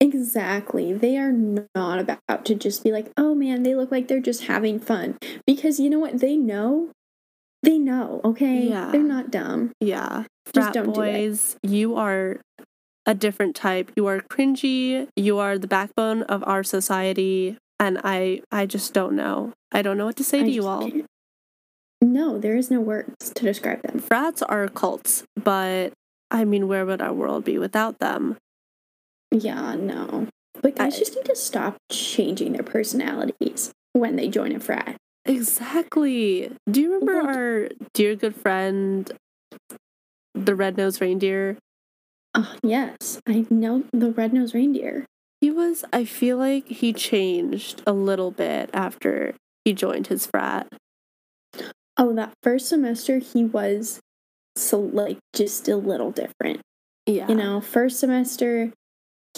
Exactly. 0.00 0.92
They 0.92 1.16
are 1.16 1.32
not 1.32 1.98
about 1.98 2.44
to 2.44 2.54
just 2.54 2.84
be 2.84 2.92
like, 2.92 3.10
oh 3.16 3.34
man, 3.34 3.62
they 3.64 3.74
look 3.74 3.90
like 3.90 4.06
they're 4.08 4.20
just 4.20 4.44
having 4.44 4.78
fun. 4.78 5.18
Because 5.46 5.80
you 5.80 5.90
know 5.90 5.98
what? 5.98 6.20
They 6.20 6.36
know. 6.36 6.90
They 7.64 7.78
know, 7.78 8.20
okay? 8.24 8.68
Yeah. 8.68 8.90
They're 8.92 9.02
not 9.02 9.32
dumb. 9.32 9.72
Yeah. 9.80 10.24
Just 10.54 10.72
Frat 10.72 10.74
don't 10.74 10.92
do 10.94 11.02
it. 11.02 11.12
boys, 11.28 11.56
you 11.64 11.96
are 11.96 12.40
a 13.04 13.14
different 13.14 13.56
type. 13.56 13.90
You 13.96 14.06
are 14.06 14.20
cringy. 14.20 15.08
You 15.16 15.38
are 15.38 15.58
the 15.58 15.66
backbone 15.66 16.22
of 16.22 16.44
our 16.46 16.62
society. 16.62 17.58
And 17.80 18.00
I 18.04 18.42
I 18.52 18.66
just 18.66 18.94
don't 18.94 19.14
know. 19.14 19.52
I 19.72 19.82
don't 19.82 19.98
know 19.98 20.06
what 20.06 20.16
to 20.16 20.24
say 20.24 20.40
I 20.40 20.44
to 20.44 20.50
you 20.50 20.66
all. 20.66 20.88
can't. 20.88 21.06
No, 22.00 22.38
there 22.38 22.56
is 22.56 22.70
no 22.70 22.80
words 22.80 23.30
to 23.34 23.44
describe 23.44 23.82
them. 23.82 23.98
Frats 23.98 24.42
are 24.42 24.68
cults, 24.68 25.24
but 25.36 25.92
I 26.30 26.44
mean, 26.44 26.68
where 26.68 26.86
would 26.86 27.00
our 27.02 27.12
world 27.12 27.44
be 27.44 27.58
without 27.58 27.98
them? 27.98 28.36
Yeah, 29.30 29.74
no. 29.74 30.28
But 30.62 30.76
guys 30.76 30.94
I- 30.94 30.98
just 30.98 31.16
need 31.16 31.24
to 31.26 31.36
stop 31.36 31.76
changing 31.90 32.52
their 32.52 32.62
personalities 32.62 33.72
when 33.92 34.16
they 34.16 34.28
join 34.28 34.54
a 34.54 34.60
frat. 34.60 34.96
Exactly. 35.24 36.50
Do 36.70 36.80
you 36.80 36.94
remember 36.94 37.20
our 37.30 37.68
dear 37.92 38.14
good 38.14 38.34
friend, 38.34 39.10
the 40.34 40.54
red-nosed 40.54 41.00
reindeer? 41.00 41.58
Oh, 42.34 42.54
yes. 42.62 43.20
I 43.26 43.44
know 43.50 43.84
the 43.92 44.10
red-nosed 44.12 44.54
reindeer. 44.54 45.04
He 45.40 45.50
was. 45.50 45.84
I 45.92 46.04
feel 46.04 46.36
like 46.38 46.66
he 46.68 46.92
changed 46.92 47.82
a 47.86 47.92
little 47.92 48.30
bit 48.30 48.70
after 48.72 49.34
he 49.64 49.72
joined 49.72 50.06
his 50.08 50.26
frat. 50.26 50.68
Oh, 51.98 52.14
that 52.14 52.32
first 52.42 52.68
semester 52.68 53.18
he 53.18 53.44
was 53.44 54.00
so 54.56 54.78
like 54.80 55.18
just 55.34 55.68
a 55.68 55.76
little 55.76 56.10
different. 56.10 56.60
Yeah. 57.06 57.28
You 57.28 57.34
know, 57.34 57.60
first 57.60 57.98
semester 58.00 58.72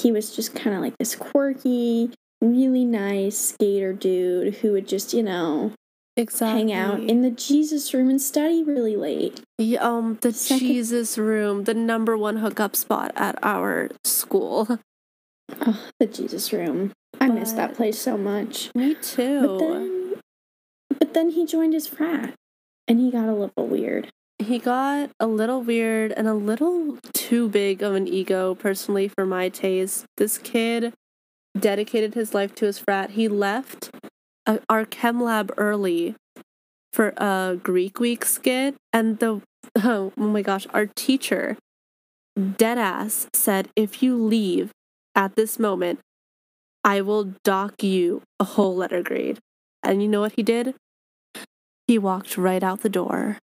he 0.01 0.13
was 0.13 0.35
just 0.35 0.55
kind 0.55 0.75
of 0.77 0.83
like 0.83 0.97
this 0.99 1.15
quirky, 1.15 2.11
really 2.41 2.85
nice 2.85 3.37
skater 3.39 3.93
dude 3.93 4.55
who 4.57 4.73
would 4.73 4.87
just, 4.89 5.13
you 5.13 5.23
know, 5.23 5.73
exactly. 6.17 6.59
hang 6.59 6.73
out 6.73 7.01
in 7.01 7.23
the 7.23 7.31
Jesus 7.31 7.93
room 7.95 8.09
and 8.11 8.21
study 8.21 8.63
really 8.63 8.97
late. 8.97 9.41
Yeah, 9.59 9.81
um 9.87 10.19
the 10.21 10.33
Second- 10.33 10.67
Jesus 10.67 11.17
room, 11.19 11.65
the 11.65 11.75
number 11.75 12.17
one 12.17 12.37
hookup 12.39 12.77
spot 12.77 13.13
at 13.17 13.39
our 13.43 13.91
school. 14.05 14.79
Oh, 15.67 15.85
the 15.99 16.07
Jesus 16.07 16.53
room. 16.53 16.93
I 17.21 17.27
miss 17.27 17.51
that 17.55 17.75
place 17.75 17.99
so 17.99 18.17
much. 18.17 18.71
Me 18.73 18.95
But 18.95 19.03
too. 19.03 19.57
then 19.59 20.15
but 20.97 21.13
then 21.13 21.31
he 21.31 21.45
joined 21.45 21.73
his 21.73 21.89
frat 21.89 22.35
and 22.91 22.99
he 22.99 23.09
got 23.09 23.29
a 23.29 23.33
little 23.33 23.69
weird. 23.69 24.11
he 24.39 24.59
got 24.59 25.11
a 25.21 25.27
little 25.29 25.63
weird 25.63 26.11
and 26.11 26.27
a 26.27 26.35
little 26.35 26.99
too 27.13 27.49
big 27.49 27.83
of 27.83 27.95
an 27.95 28.09
ego 28.09 28.55
personally 28.57 29.07
for 29.07 29.25
my 29.25 29.49
taste. 29.49 30.07
This 30.17 30.39
kid 30.39 30.93
dedicated 31.57 32.15
his 32.15 32.35
life 32.35 32.53
to 32.57 32.67
his 32.67 32.81
frat. 32.81 33.11
He 33.11 33.29
left 33.29 33.91
uh, 34.47 34.59
our 34.69 34.85
chem 34.85 35.23
lab 35.23 35.53
early 35.57 36.17
for 36.93 37.13
a 37.17 37.61
Greek 37.63 38.01
week 38.01 38.25
skit 38.25 38.75
and 38.93 39.21
the 39.21 39.41
oh, 39.77 40.13
my 40.17 40.43
gosh, 40.43 40.67
our 40.75 40.87
teacher 40.87 41.57
deadass 42.37 43.29
said 43.33 43.69
if 43.77 44.03
you 44.03 44.17
leave 44.17 44.73
at 45.15 45.37
this 45.37 45.61
moment, 45.61 46.01
I 46.83 47.03
will 47.03 47.35
dock 47.45 47.85
you 47.85 48.23
a 48.41 48.45
whole 48.45 48.75
letter 48.75 49.03
grade. 49.03 49.39
And 49.81 50.03
you 50.03 50.09
know 50.09 50.23
what 50.23 50.33
he 50.35 50.43
did? 50.43 50.75
He 51.91 51.99
walked 51.99 52.39
right 52.39 52.63
out 52.63 52.83
the 52.83 52.89
door. 52.89 53.39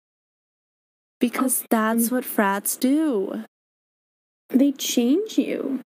Because 1.19 1.65
that's 1.69 2.09
what 2.09 2.23
frats 2.23 2.77
do. 2.77 3.43
They 4.51 4.71
change 4.71 5.37
you. 5.37 5.81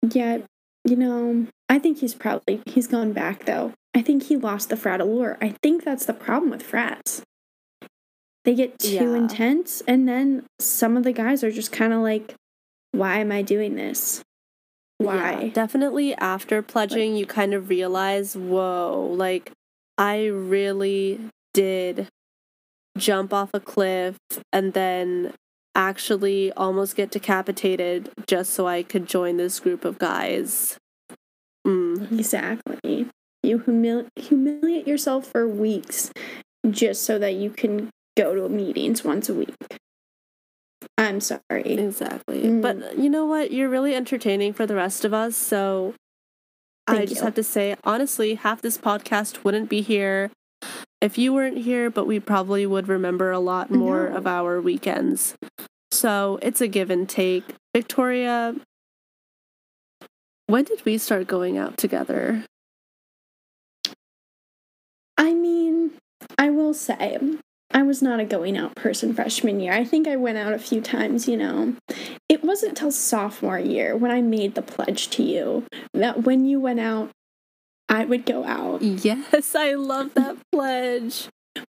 Yet, 0.00 0.44
you 0.84 0.94
know, 0.94 1.48
I 1.68 1.80
think 1.80 1.98
he's 1.98 2.14
probably 2.14 2.62
he's 2.66 2.86
gone 2.86 3.12
back 3.12 3.46
though. 3.46 3.72
I 3.96 4.00
think 4.00 4.22
he 4.22 4.36
lost 4.36 4.68
the 4.68 4.76
frat 4.76 5.00
allure. 5.00 5.36
I 5.40 5.56
think 5.60 5.82
that's 5.82 6.06
the 6.06 6.12
problem 6.12 6.52
with 6.52 6.62
frats. 6.62 7.22
They 8.44 8.54
get 8.54 8.78
too 8.78 9.10
Yeah. 9.10 9.16
intense 9.16 9.82
and 9.88 10.06
then 10.06 10.46
some 10.60 10.96
of 10.96 11.02
the 11.02 11.12
guys 11.12 11.42
are 11.42 11.50
just 11.50 11.72
kind 11.72 11.92
of 11.92 11.98
like 11.98 12.36
why 12.92 13.18
am 13.18 13.32
I 13.32 13.42
doing 13.42 13.74
this? 13.74 14.22
Why? 14.98 15.46
Yeah, 15.46 15.48
definitely 15.52 16.14
after 16.14 16.62
pledging, 16.62 17.16
you 17.16 17.26
kind 17.26 17.54
of 17.54 17.68
realize, 17.68 18.36
whoa, 18.36 19.12
like 19.18 19.50
I 19.98 20.26
really 20.26 21.18
did 21.54 22.08
jump 22.98 23.32
off 23.32 23.50
a 23.54 23.60
cliff 23.60 24.16
and 24.52 24.74
then 24.74 25.32
actually 25.74 26.52
almost 26.52 26.96
get 26.96 27.10
decapitated 27.10 28.10
just 28.26 28.52
so 28.52 28.66
I 28.68 28.82
could 28.82 29.06
join 29.06 29.36
this 29.36 29.58
group 29.58 29.84
of 29.84 29.98
guys. 29.98 30.76
Mm. 31.66 32.12
Exactly. 32.12 33.08
You 33.42 33.58
humili- 33.60 34.08
humiliate 34.16 34.86
yourself 34.86 35.26
for 35.26 35.48
weeks 35.48 36.12
just 36.70 37.02
so 37.02 37.18
that 37.18 37.34
you 37.34 37.50
can 37.50 37.90
go 38.16 38.34
to 38.34 38.48
meetings 38.48 39.02
once 39.04 39.28
a 39.28 39.34
week. 39.34 39.54
I'm 40.96 41.20
sorry. 41.20 41.40
Exactly. 41.64 42.42
Mm. 42.42 42.62
But 42.62 42.98
you 42.98 43.10
know 43.10 43.26
what? 43.26 43.50
You're 43.50 43.68
really 43.68 43.94
entertaining 43.94 44.52
for 44.52 44.66
the 44.66 44.76
rest 44.76 45.04
of 45.04 45.12
us. 45.12 45.36
So 45.36 45.94
I 46.86 46.96
Thank 46.96 47.08
just 47.08 47.20
you. 47.20 47.24
have 47.24 47.34
to 47.34 47.42
say, 47.42 47.76
honestly, 47.82 48.34
half 48.34 48.62
this 48.62 48.78
podcast 48.78 49.42
wouldn't 49.42 49.68
be 49.68 49.80
here 49.80 50.30
if 51.04 51.18
you 51.18 51.34
weren't 51.34 51.58
here, 51.58 51.90
but 51.90 52.06
we 52.06 52.18
probably 52.18 52.64
would 52.64 52.88
remember 52.88 53.30
a 53.30 53.38
lot 53.38 53.70
more 53.70 54.08
No. 54.08 54.16
of 54.16 54.26
our 54.26 54.58
weekends. 54.58 55.34
So 55.90 56.38
it's 56.40 56.62
a 56.62 56.66
give 56.66 56.90
and 56.90 57.06
take. 57.06 57.44
Victoria, 57.74 58.54
when 60.46 60.64
did 60.64 60.82
we 60.86 60.96
start 60.96 61.26
going 61.26 61.58
out 61.58 61.76
together? 61.76 62.44
I 65.18 65.34
mean, 65.34 65.92
I 66.38 66.48
will 66.48 66.72
say, 66.72 67.18
I 67.70 67.82
was 67.82 68.00
not 68.00 68.18
a 68.18 68.24
going 68.24 68.56
out 68.56 68.74
person 68.74 69.12
freshman 69.12 69.60
year. 69.60 69.74
I 69.74 69.84
think 69.84 70.08
I 70.08 70.16
went 70.16 70.38
out 70.38 70.54
a 70.54 70.58
few 70.58 70.80
times, 70.80 71.28
you 71.28 71.36
know. 71.36 71.74
It 72.30 72.42
wasn't 72.42 72.78
till 72.78 72.90
sophomore 72.90 73.58
year 73.58 73.94
when 73.94 74.10
I 74.10 74.22
made 74.22 74.54
the 74.54 74.62
pledge 74.62 75.10
to 75.10 75.22
you 75.22 75.64
that 75.92 76.22
when 76.22 76.46
you 76.46 76.60
went 76.60 76.80
out, 76.80 77.10
I 77.88 78.04
would 78.04 78.26
go 78.26 78.44
out. 78.44 78.82
Yes, 78.82 79.54
I 79.54 79.74
love 79.74 80.14
that 80.14 80.36
pledge. 80.52 81.28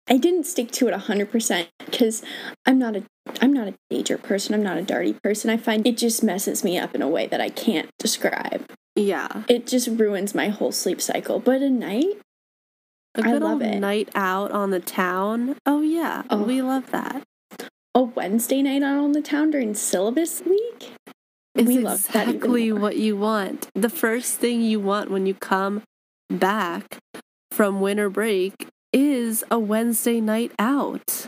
I 0.09 0.17
didn't 0.17 0.45
stick 0.45 0.71
to 0.71 0.87
it 0.87 0.93
100% 0.93 1.67
because 1.85 2.23
I'm 2.65 2.79
not 2.79 2.95
a 2.95 3.03
I'm 3.41 3.53
not 3.53 3.67
a 3.69 3.73
danger 3.89 4.17
person. 4.17 4.53
I'm 4.53 4.63
not 4.63 4.77
a 4.77 4.81
darty 4.81 5.21
person. 5.21 5.49
I 5.49 5.57
find 5.57 5.85
it 5.87 5.97
just 5.97 6.23
messes 6.23 6.63
me 6.63 6.77
up 6.77 6.93
in 6.93 7.01
a 7.01 7.07
way 7.07 7.25
that 7.27 7.39
I 7.41 7.49
can't 7.49 7.89
describe. 7.97 8.65
Yeah. 8.95 9.43
It 9.47 9.65
just 9.65 9.87
ruins 9.87 10.35
my 10.35 10.49
whole 10.49 10.71
sleep 10.73 11.01
cycle. 11.01 11.39
But 11.39 11.61
at 11.61 11.71
night, 11.71 12.17
A 13.15 13.19
I 13.21 13.31
good 13.31 13.41
love 13.41 13.53
old 13.53 13.61
it. 13.63 13.79
night 13.79 14.09
out 14.13 14.51
on 14.51 14.71
the 14.71 14.79
town. 14.81 15.55
Oh, 15.65 15.81
yeah. 15.81 16.23
Oh. 16.29 16.43
We 16.43 16.61
love 16.61 16.91
that. 16.91 17.23
a 17.95 18.03
Wednesday 18.03 18.61
night 18.61 18.83
out 18.83 18.99
on 18.99 19.13
the 19.13 19.21
town 19.21 19.51
during 19.51 19.73
syllabus 19.73 20.41
week, 20.45 20.91
It's 21.55 21.67
we 21.67 21.79
love 21.79 22.03
that 22.11 22.27
exactly 22.27 22.71
what 22.73 22.97
you 22.97 23.15
want. 23.15 23.69
The 23.73 23.89
first 23.89 24.39
thing 24.39 24.61
you 24.61 24.79
want 24.81 25.11
when 25.11 25.25
you 25.25 25.33
come 25.33 25.81
back 26.39 26.97
from 27.51 27.81
winter 27.81 28.09
break 28.09 28.67
is 28.91 29.43
a 29.49 29.59
Wednesday 29.59 30.21
night 30.21 30.51
out. 30.59 31.27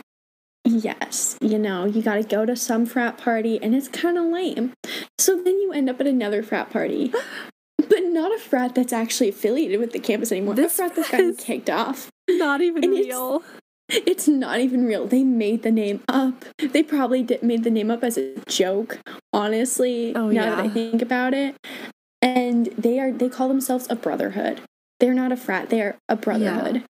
Yes, 0.64 1.38
you 1.42 1.60
know, 1.60 1.86
you 1.86 2.02
got 2.02 2.16
to 2.16 2.24
go 2.24 2.46
to 2.46 2.56
some 2.56 2.86
frat 2.86 3.18
party 3.18 3.62
and 3.62 3.76
it's 3.76 3.88
kind 3.88 4.18
of 4.18 4.26
lame. 4.26 4.74
So 5.20 5.36
then 5.36 5.60
you 5.60 5.72
end 5.72 5.90
up 5.90 6.02
at 6.02 6.08
another 6.08 6.42
frat 6.42 6.72
party, 6.72 7.14
but 7.78 8.04
not 8.04 8.34
a 8.34 8.40
frat 8.40 8.74
that's 8.74 8.94
actually 8.94 9.30
affiliated 9.30 9.80
with 9.80 9.92
the 9.92 10.00
campus 10.00 10.32
anymore. 10.32 10.56
This 10.56 10.74
a 10.74 10.76
frat 10.76 10.96
that's 10.96 11.12
gotten 11.12 11.36
kicked 11.36 11.70
off. 11.70 12.10
Not 12.28 12.62
even 12.62 12.84
And 12.84 12.94
real. 12.94 13.44
It's 13.88 14.28
not 14.28 14.60
even 14.60 14.86
real. 14.86 15.06
They 15.06 15.24
made 15.24 15.62
the 15.62 15.72
name 15.72 16.02
up. 16.08 16.44
They 16.58 16.82
probably 16.82 17.22
did, 17.22 17.44
made 17.44 17.64
the 17.64 17.70
name 17.70 17.92
up 17.92 18.04
as 18.04 18.18
a 18.18 18.36
joke, 18.48 18.98
honestly, 19.32 20.16
Oh, 20.16 20.30
now 20.30 20.56
that 20.56 20.66
I 20.66 20.70
think 20.70 21.04
about 21.04 21.36
it. 21.36 21.56
And 22.22 22.66
they 22.78 23.00
are 23.00 23.12
they 23.12 23.30
call 23.30 23.48
themselves 23.48 23.86
a 23.92 23.96
brotherhood. 23.96 24.62
They're 25.00 25.14
not 25.14 25.32
a 25.32 25.38
frat, 25.38 25.70
they 25.70 25.82
are 25.82 25.98
a 26.08 26.16
brotherhood. 26.16 26.84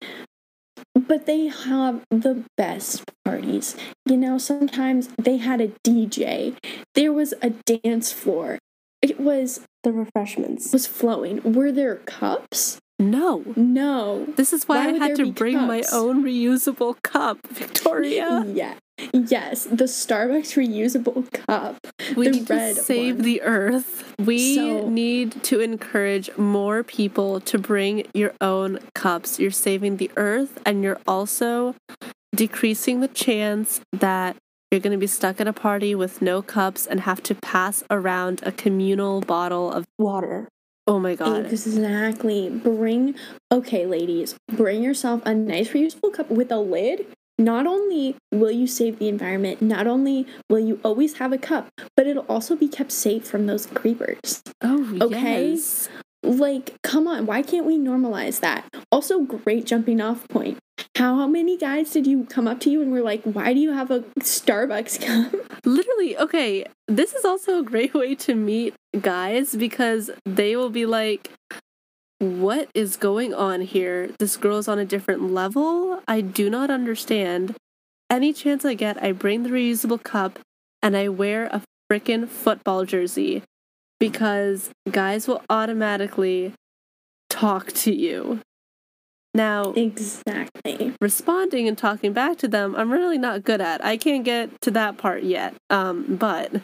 But 0.93 1.25
they 1.25 1.47
have 1.47 2.03
the 2.09 2.43
best 2.57 3.03
parties. 3.23 3.75
You 4.05 4.17
know, 4.17 4.37
sometimes 4.37 5.09
they 5.21 5.37
had 5.37 5.61
a 5.61 5.69
DJ. 5.83 6.55
There 6.93 7.11
was 7.13 7.33
a 7.41 7.49
dance 7.49 8.11
floor. 8.11 8.59
It 9.01 9.19
was 9.19 9.61
The 9.83 9.91
refreshments. 9.91 10.71
was 10.73 10.87
flowing. 10.87 11.53
Were 11.53 11.71
there 11.71 11.97
cups? 11.97 12.79
No. 12.97 13.43
No. 13.55 14.25
This 14.37 14.53
is 14.53 14.65
why, 14.65 14.85
Why 14.91 14.95
I 14.95 15.07
had 15.09 15.15
to 15.17 15.31
bring 15.31 15.57
my 15.57 15.83
own 15.91 16.23
reusable 16.23 16.95
cup, 17.03 17.39
Victoria. 17.47 18.43
Yeah. 18.53 18.75
Yes, 19.13 19.65
the 19.65 19.85
Starbucks 19.85 20.55
reusable 20.55 21.29
cup. 21.31 21.77
We 22.15 22.25
The 22.25 22.31
need 22.31 22.47
to 22.47 22.53
red 22.53 22.75
save 22.77 23.15
one. 23.15 23.23
the 23.25 23.41
earth. 23.41 24.13
We 24.19 24.55
So- 24.55 24.89
need 24.89 25.43
to 25.43 25.59
encourage 25.59 26.29
more 26.37 26.83
people 26.83 27.39
to 27.41 27.57
bring 27.57 28.05
your 28.13 28.33
own 28.41 28.79
cups. 28.93 29.39
You're 29.39 29.51
saving 29.51 29.97
the 29.97 30.11
earth 30.15 30.59
and 30.65 30.83
you're 30.83 30.99
also 31.07 31.75
decreasing 32.35 32.99
the 33.01 33.07
chance 33.07 33.81
that 33.93 34.35
you're 34.71 34.81
going 34.81 34.91
to 34.91 34.97
be 34.97 35.07
stuck 35.07 35.39
at 35.39 35.47
a 35.47 35.53
party 35.53 35.93
with 35.95 36.21
no 36.21 36.41
cups 36.41 36.85
and 36.85 37.01
have 37.01 37.21
to 37.23 37.35
pass 37.35 37.83
around 37.89 38.41
a 38.43 38.51
communal 38.51 39.21
bottle 39.21 39.71
of 39.71 39.85
Water. 39.97 40.47
Oh 40.87 40.99
my 40.99 41.15
god. 41.15 41.45
Exactly. 41.47 42.49
Bring, 42.49 43.15
okay, 43.51 43.85
ladies, 43.85 44.35
bring 44.51 44.83
yourself 44.83 45.21
a 45.25 45.33
nice 45.33 45.69
reusable 45.69 46.13
cup 46.13 46.29
with 46.29 46.51
a 46.51 46.59
lid. 46.59 47.07
Not 47.37 47.67
only 47.67 48.15
will 48.31 48.51
you 48.51 48.65
save 48.67 48.97
the 48.99 49.09
environment, 49.09 49.61
not 49.61 49.87
only 49.87 50.25
will 50.49 50.59
you 50.59 50.79
always 50.83 51.15
have 51.15 51.33
a 51.33 51.37
cup, 51.37 51.67
but 51.97 52.07
it'll 52.07 52.25
also 52.29 52.55
be 52.55 52.67
kept 52.67 52.91
safe 52.91 53.25
from 53.27 53.45
those 53.45 53.65
creepers. 53.65 54.41
Oh, 54.61 54.97
Okay. 55.01 55.51
yes. 55.51 55.89
Like, 56.23 56.75
come 56.81 57.07
on, 57.07 57.25
why 57.27 57.41
can't 57.43 57.65
we 57.67 57.77
normalize 57.77 58.39
that? 58.39 58.65
Also, 58.91 59.19
great 59.21 59.65
jumping 59.65 60.01
off 60.01 60.27
point. 60.29 60.57
How 60.97 61.27
many 61.27 61.55
guys 61.57 61.91
did 61.91 62.07
you 62.07 62.23
come 62.25 62.47
up 62.47 62.59
to 62.61 62.69
you 62.69 62.81
and 62.81 62.91
were 62.91 63.01
like, 63.01 63.21
why 63.23 63.53
do 63.53 63.59
you 63.59 63.73
have 63.73 63.91
a 63.91 63.99
Starbucks 64.21 65.01
cup? 65.05 65.33
Literally, 65.65 66.17
okay, 66.17 66.65
this 66.87 67.13
is 67.13 67.25
also 67.25 67.59
a 67.59 67.63
great 67.63 67.93
way 67.93 68.15
to 68.15 68.33
meet 68.33 68.73
guys 69.01 69.55
because 69.55 70.09
they 70.25 70.55
will 70.55 70.69
be 70.71 70.85
like, 70.85 71.29
What 72.25 72.69
is 72.73 72.97
going 72.97 73.33
on 73.35 73.61
here? 73.61 74.09
This 74.17 74.35
girl's 74.35 74.67
on 74.67 74.79
a 74.79 74.85
different 74.85 75.31
level. 75.31 76.01
I 76.07 76.21
do 76.21 76.49
not 76.49 76.71
understand. 76.71 77.55
Any 78.09 78.33
chance 78.33 78.65
I 78.65 78.73
get, 78.73 79.01
I 79.01 79.11
bring 79.11 79.43
the 79.43 79.49
reusable 79.49 80.01
cup 80.01 80.39
and 80.81 80.97
I 80.97 81.07
wear 81.09 81.45
a 81.45 81.61
freaking 81.91 82.27
football 82.27 82.83
jersey 82.83 83.43
because 83.99 84.71
guys 84.89 85.27
will 85.27 85.43
automatically 85.51 86.53
talk 87.29 87.71
to 87.73 87.93
you. 87.93 88.39
Now, 89.35 89.73
Exactly. 89.73 90.93
responding 90.99 91.67
and 91.67 91.77
talking 91.77 92.11
back 92.13 92.37
to 92.37 92.47
them 92.47 92.73
i'm 92.75 92.91
really 92.91 93.17
not 93.17 93.43
good 93.43 93.61
at 93.61 93.83
i 93.85 93.97
can't 93.97 94.23
get 94.23 94.49
to 94.61 94.71
that 94.71 94.97
part 94.97 95.23
yet 95.23 95.53
um 95.69 96.15
but 96.15 96.61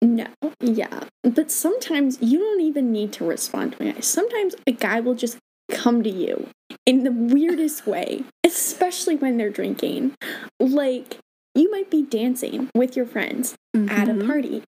No, 0.00 0.26
yeah. 0.60 1.04
But 1.24 1.50
sometimes 1.50 2.18
you 2.20 2.38
don't 2.38 2.60
even 2.60 2.92
need 2.92 3.12
to 3.14 3.24
respond 3.26 3.72
to 3.72 3.88
a 3.88 3.92
guy. 3.92 4.00
Sometimes 4.00 4.54
a 4.66 4.72
guy 4.72 5.00
will 5.00 5.14
just 5.14 5.38
come 5.70 6.02
to 6.02 6.10
you 6.10 6.48
in 6.86 7.04
the 7.04 7.10
weirdest 7.12 7.86
way, 7.86 8.24
especially 8.44 9.16
when 9.16 9.36
they're 9.36 9.50
drinking. 9.50 10.14
Like, 10.60 11.18
you 11.54 11.70
might 11.70 11.90
be 11.90 12.02
dancing 12.02 12.70
with 12.74 12.96
your 12.96 13.06
friends 13.06 13.56
at 13.74 14.08
a 14.08 14.12
Mhm. 14.14 14.26
party. 14.26 14.62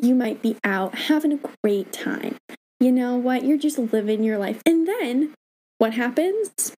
You 0.00 0.14
might 0.14 0.42
be 0.42 0.56
out 0.62 0.94
having 0.94 1.32
a 1.32 1.40
great 1.64 1.92
time. 1.92 2.36
You 2.78 2.92
know 2.92 3.16
what? 3.16 3.44
You're 3.44 3.58
just 3.58 3.78
living 3.78 4.22
your 4.22 4.38
life. 4.38 4.62
And 4.66 4.86
then 4.86 5.34
what 5.78 5.94
happens? 5.94 6.74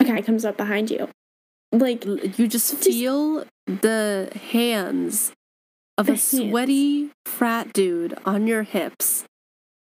A 0.00 0.04
guy 0.04 0.20
comes 0.20 0.44
up 0.44 0.56
behind 0.56 0.90
you. 0.90 1.08
Like, 1.70 2.04
you 2.04 2.48
just 2.48 2.70
Just- 2.72 2.84
feel 2.84 3.44
the 3.66 4.30
hands 4.50 5.32
of 6.08 6.14
a 6.14 6.18
sweaty 6.18 7.10
frat 7.24 7.72
dude 7.72 8.16
on 8.24 8.46
your 8.46 8.62
hips 8.62 9.24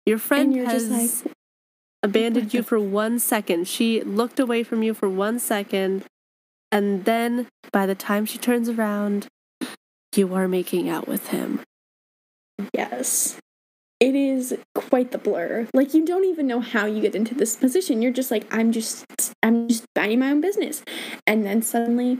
your 0.05 0.17
friend 0.17 0.55
has 0.55 0.89
like, 1.23 1.35
abandoned 2.03 2.53
you 2.53 2.63
for 2.63 2.79
one 2.79 3.19
second 3.19 3.67
she 3.67 4.01
looked 4.01 4.39
away 4.39 4.63
from 4.63 4.83
you 4.83 4.93
for 4.93 5.09
one 5.09 5.39
second 5.39 6.03
and 6.71 7.05
then 7.05 7.47
by 7.71 7.85
the 7.85 7.95
time 7.95 8.25
she 8.25 8.37
turns 8.37 8.69
around 8.69 9.27
you 10.15 10.33
are 10.33 10.47
making 10.47 10.87
out 10.89 11.07
with 11.07 11.27
him 11.27 11.61
Yes. 12.73 13.37
It 13.99 14.15
is 14.15 14.57
quite 14.73 15.11
the 15.11 15.17
blur. 15.17 15.67
Like 15.73 15.93
you 15.93 16.05
don't 16.05 16.25
even 16.25 16.47
know 16.47 16.59
how 16.59 16.85
you 16.85 17.01
get 17.01 17.15
into 17.15 17.33
this 17.33 17.55
position. 17.55 18.01
You're 18.01 18.11
just 18.11 18.29
like, 18.29 18.45
I'm 18.53 18.71
just 18.71 19.05
I'm 19.41 19.67
just 19.67 19.85
minding 19.95 20.19
my 20.19 20.31
own 20.31 20.41
business. 20.41 20.83
And 21.25 21.45
then 21.45 21.61
suddenly 21.61 22.19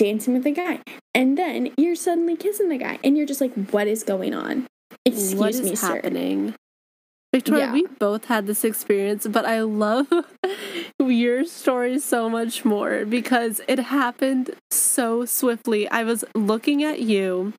dancing 0.00 0.32
with 0.34 0.44
the 0.44 0.50
guy. 0.52 0.80
And 1.14 1.36
then 1.36 1.72
you're 1.76 1.94
suddenly 1.94 2.36
kissing 2.36 2.68
the 2.70 2.78
guy. 2.78 2.98
And 3.04 3.16
you're 3.16 3.26
just 3.26 3.40
like, 3.40 3.52
what 3.70 3.86
is 3.86 4.02
going 4.02 4.32
on? 4.34 4.66
Excuse 5.04 5.34
what 5.34 5.50
is 5.50 5.62
me, 5.62 5.74
sir. 5.76 5.94
happening 5.96 6.54
victoria 7.32 7.66
Yeah. 7.66 7.72
we 7.72 7.86
both 8.00 8.24
had 8.24 8.48
this 8.48 8.64
experience 8.64 9.24
but 9.28 9.46
i 9.46 9.60
love 9.60 10.08
your 10.98 11.44
story 11.44 12.00
so 12.00 12.28
much 12.28 12.64
more 12.64 13.04
because 13.04 13.60
it 13.68 13.78
happened 13.78 14.50
so 14.72 15.24
swiftly 15.24 15.88
i 15.90 16.02
was 16.02 16.24
looking 16.34 16.82
at 16.82 16.98
you 17.00 17.52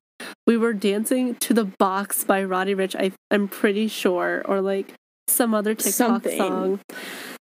we 0.46 0.58
were 0.58 0.74
dancing 0.74 1.36
to 1.36 1.54
the 1.54 1.64
box 1.64 2.22
by 2.22 2.44
Roddy 2.44 2.74
Ricch 2.74 2.94
I, 2.94 3.12
i'm 3.30 3.48
pretty 3.48 3.88
sure 3.88 4.42
or 4.44 4.60
like 4.60 4.92
some 5.26 5.54
other 5.54 5.74
tiktok 5.74 5.94
Something. 6.22 6.36
song 6.38 6.80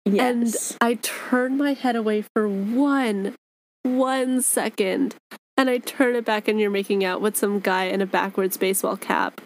Yes. 0.07 0.71
and 0.71 0.77
I 0.81 0.99
turned 1.01 1.57
my 1.59 1.73
head 1.73 1.95
away 1.95 2.23
for 2.33 2.47
one, 2.47 3.33
one 3.85 4.41
second, 4.41 5.15
and 5.55 5.69
I 5.69 5.77
turn 5.77 6.15
it 6.15 6.25
back, 6.25 6.47
and 6.47 6.59
you're 6.59 6.69
making 6.69 7.05
out 7.05 7.21
with 7.21 7.37
some 7.37 7.59
guy 7.59 7.85
in 7.85 8.01
a 8.01 8.05
backwards 8.05 8.57
baseball 8.57 8.97
cap. 8.97 9.41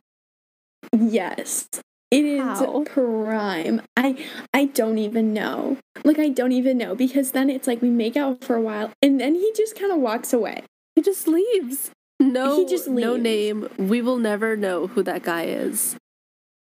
Yes. 0.98 1.68
It 2.12 2.26
is 2.26 2.42
How? 2.42 2.84
prime. 2.86 3.82
I 3.96 4.26
I 4.52 4.66
don't 4.66 4.98
even 4.98 5.32
know. 5.32 5.78
Like 6.04 6.18
I 6.18 6.30
don't 6.30 6.54
even 6.54 6.78
know 6.78 6.96
because 6.96 7.34
then 7.34 7.52
it's 7.52 7.68
like 7.68 7.84
we 7.84 7.90
make 7.92 8.18
out 8.18 8.44
for 8.44 8.56
a 8.56 8.62
while 8.62 8.92
and 9.02 9.20
then 9.20 9.36
he 9.36 9.52
just 9.56 9.78
kind 9.78 9.92
of 9.92 10.00
walks 10.00 10.34
away. 10.34 10.64
He 10.96 11.04
just 11.04 11.28
leaves. 11.28 11.92
No, 12.20 12.56
He 12.58 12.66
just 12.66 12.88
no 12.88 13.16
name. 13.16 13.70
We 13.78 14.02
will 14.02 14.18
never 14.18 14.58
know 14.58 14.88
who 14.88 15.04
that 15.04 15.22
guy 15.22 15.44
is. 15.44 15.98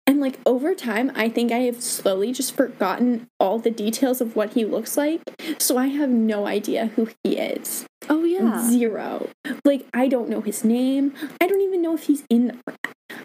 And 0.08 0.20
like 0.20 0.40
over 0.46 0.76
time, 0.76 1.12
I 1.16 1.30
think 1.30 1.52
I 1.52 1.60
have 1.60 1.82
slowly 1.82 2.32
just 2.32 2.56
forgotten 2.56 3.28
all 3.40 3.58
the 3.58 3.72
details 3.72 4.22
of 4.22 4.36
what 4.36 4.54
he 4.54 4.64
looks 4.64 4.98
like. 4.98 5.22
So 5.58 5.78
I 5.78 5.88
have 5.88 6.10
no 6.10 6.46
idea 6.46 6.88
who 6.96 7.10
he 7.24 7.38
is. 7.38 7.86
Oh 8.08 8.24
yeah. 8.24 8.62
Zero. 8.70 9.30
Like 9.64 9.88
I 9.94 10.08
don't 10.08 10.30
know 10.30 10.42
his 10.42 10.64
name. 10.64 11.14
I 11.42 11.48
don't 11.48 11.62
even 11.62 11.82
know 11.82 11.96
if 11.96 12.04
he's 12.04 12.24
in 12.30 12.48
the. 12.48 12.76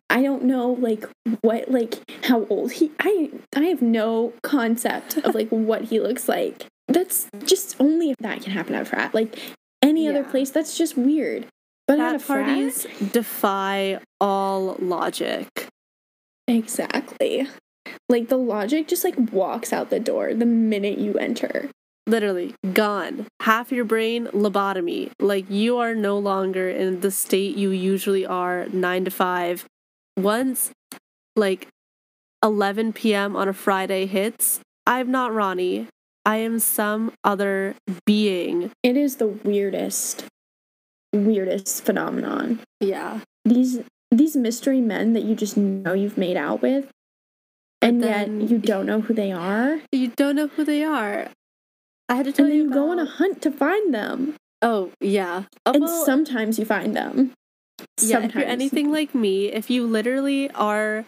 I 0.09 0.23
don't 0.23 0.45
know 0.45 0.71
like 0.73 1.05
what 1.43 1.71
like 1.71 1.99
how 2.25 2.47
old 2.47 2.73
he 2.73 2.93
I 2.99 3.31
I 3.55 3.65
have 3.65 3.83
no 3.83 4.33
concept 4.43 5.19
of 5.19 5.35
like 5.35 5.49
what 5.51 5.85
he 5.85 6.01
looks 6.01 6.29
like. 6.29 6.67
That's 6.89 7.29
just 7.45 7.77
only 7.79 8.11
if 8.11 8.17
that 8.19 8.43
can 8.43 8.53
happen 8.53 8.75
at 8.75 8.83
a 8.83 8.85
frat. 8.87 9.15
Like 9.15 9.39
any 9.83 10.09
other 10.09 10.25
place, 10.25 10.51
that's 10.51 10.77
just 10.77 10.97
weird. 10.97 11.47
But 11.87 12.01
at 12.01 12.15
a 12.15 12.19
Frat 12.19 12.47
frat, 12.47 12.47
parties 12.47 12.87
defy 13.13 14.01
all 14.21 14.77
logic. 14.79 15.69
Exactly. 16.51 17.47
Like 18.09 18.29
the 18.29 18.37
logic 18.37 18.89
just 18.89 19.05
like 19.05 19.15
walks 19.33 19.73
out 19.73 19.91
the 19.91 20.01
door 20.01 20.35
the 20.35 20.47
minute 20.47 20.99
you 20.99 21.15
enter. 21.15 21.71
Literally 22.09 22.55
gone. 22.73 23.29
Half 23.41 23.71
your 23.71 23.85
brain 23.85 24.27
lobotomy. 24.33 25.13
Like 25.21 25.49
you 25.49 25.79
are 25.79 25.95
no 25.95 26.19
longer 26.19 26.69
in 26.69 27.01
the 27.01 27.13
state 27.13 27.57
you 27.57 27.71
usually 27.71 28.27
are, 28.27 28.67
nine 28.73 29.05
to 29.05 29.13
five. 29.13 29.65
Once 30.17 30.73
like 31.37 31.69
11 32.43 32.95
p.m. 32.95 33.37
on 33.37 33.49
a 33.49 33.53
Friday 33.53 34.07
hits, 34.07 34.61
I'm 34.87 35.11
not 35.13 35.33
Ronnie. 35.33 35.87
I 36.27 36.39
am 36.39 36.59
some 36.59 37.13
other 37.23 37.77
being. 38.05 38.73
It 38.83 38.97
is 38.97 39.17
the 39.17 39.29
weirdest, 39.29 40.25
weirdest 41.13 41.85
phenomenon. 41.85 42.59
Yeah. 42.81 43.21
These 43.45 43.81
these 44.11 44.37
mystery 44.37 44.81
men 44.81 45.13
that 45.13 45.23
you 45.25 45.35
just 45.35 45.57
know 45.57 45.93
you've 45.93 46.19
made 46.19 46.37
out 46.37 46.63
with, 46.63 46.91
and 47.83 48.03
then- 48.03 48.41
yet 48.41 48.51
you 48.51 48.59
don't 48.59 48.87
know 48.87 49.01
who 49.01 49.15
they 49.15 49.33
are, 49.33 49.81
You 49.93 50.09
don't 50.09 50.37
know 50.37 50.49
who 50.49 50.65
they 50.65 50.83
are. 50.85 51.29
I 52.09 52.15
had 52.17 52.27
to 52.27 52.33
tell 52.33 52.47
and 52.47 52.53
then 52.53 52.59
you 52.59 52.65
you 52.65 52.71
go 52.71 52.91
on 52.91 52.99
a 52.99 53.05
hunt 53.05 53.41
to 53.43 53.51
find 53.53 53.95
them, 53.95 54.35
Oh 54.63 54.91
yeah. 55.01 55.45
Oh, 55.65 55.73
and 55.73 55.85
well, 55.85 56.05
sometimes 56.05 56.59
you 56.59 56.65
find 56.65 56.95
them. 56.95 57.33
Yeah, 58.03 58.21
if 58.25 58.35
you're 58.35 58.45
anything 58.45 58.93
like 58.93 59.15
me, 59.15 59.47
if 59.53 59.71
you 59.71 59.87
literally 59.87 60.51
are, 60.51 61.07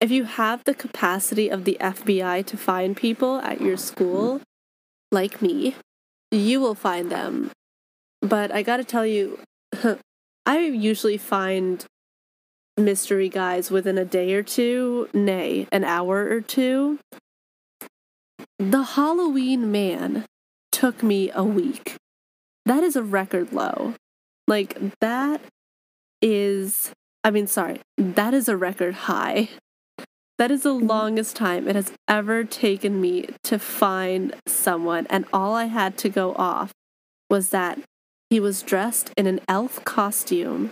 if 0.00 0.10
you 0.10 0.24
have 0.24 0.64
the 0.64 0.74
capacity 0.74 1.50
of 1.50 1.64
the 1.64 1.76
FBI 1.80 2.46
to 2.46 2.56
find 2.56 2.96
people 2.96 3.38
at 3.40 3.60
your 3.60 3.76
school, 3.76 4.40
like 5.12 5.42
me, 5.42 5.74
you 6.30 6.60
will 6.60 6.74
find 6.74 7.10
them. 7.10 7.50
But 8.22 8.50
I 8.52 8.62
gotta 8.62 8.84
tell 8.84 9.04
you, 9.04 9.38
I 10.46 10.58
usually 10.60 11.18
find 11.18 11.84
mystery 12.78 13.28
guys 13.28 13.70
within 13.70 13.98
a 13.98 14.04
day 14.04 14.32
or 14.34 14.42
two, 14.42 15.08
nay, 15.12 15.66
an 15.72 15.84
hour 15.84 16.28
or 16.28 16.40
two. 16.40 16.98
The 18.58 18.82
Halloween 18.82 19.70
man 19.70 20.24
took 20.72 21.02
me 21.02 21.30
a 21.34 21.44
week. 21.44 21.96
That 22.64 22.82
is 22.82 22.96
a 22.96 23.02
record 23.02 23.52
low. 23.52 23.94
Like, 24.46 24.98
that 25.00 25.40
is 26.22 26.92
I 27.24 27.30
mean, 27.30 27.46
sorry, 27.46 27.80
that 27.96 28.32
is 28.32 28.48
a 28.48 28.56
record 28.56 28.94
high. 28.94 29.50
That 30.38 30.50
is 30.50 30.62
the 30.62 30.72
Mm-hmm. 30.72 30.86
longest 30.86 31.36
time 31.36 31.66
it 31.66 31.74
has 31.74 31.92
ever 32.06 32.44
taken 32.44 33.00
me 33.00 33.28
to 33.44 33.58
find 33.58 34.34
someone, 34.46 35.06
and 35.10 35.24
all 35.32 35.54
I 35.54 35.64
had 35.64 35.98
to 35.98 36.08
go 36.08 36.32
off 36.34 36.72
was 37.28 37.50
that 37.50 37.78
he 38.30 38.38
was 38.38 38.62
dressed 38.62 39.12
in 39.16 39.26
an 39.26 39.40
elf 39.48 39.84
costume 39.84 40.70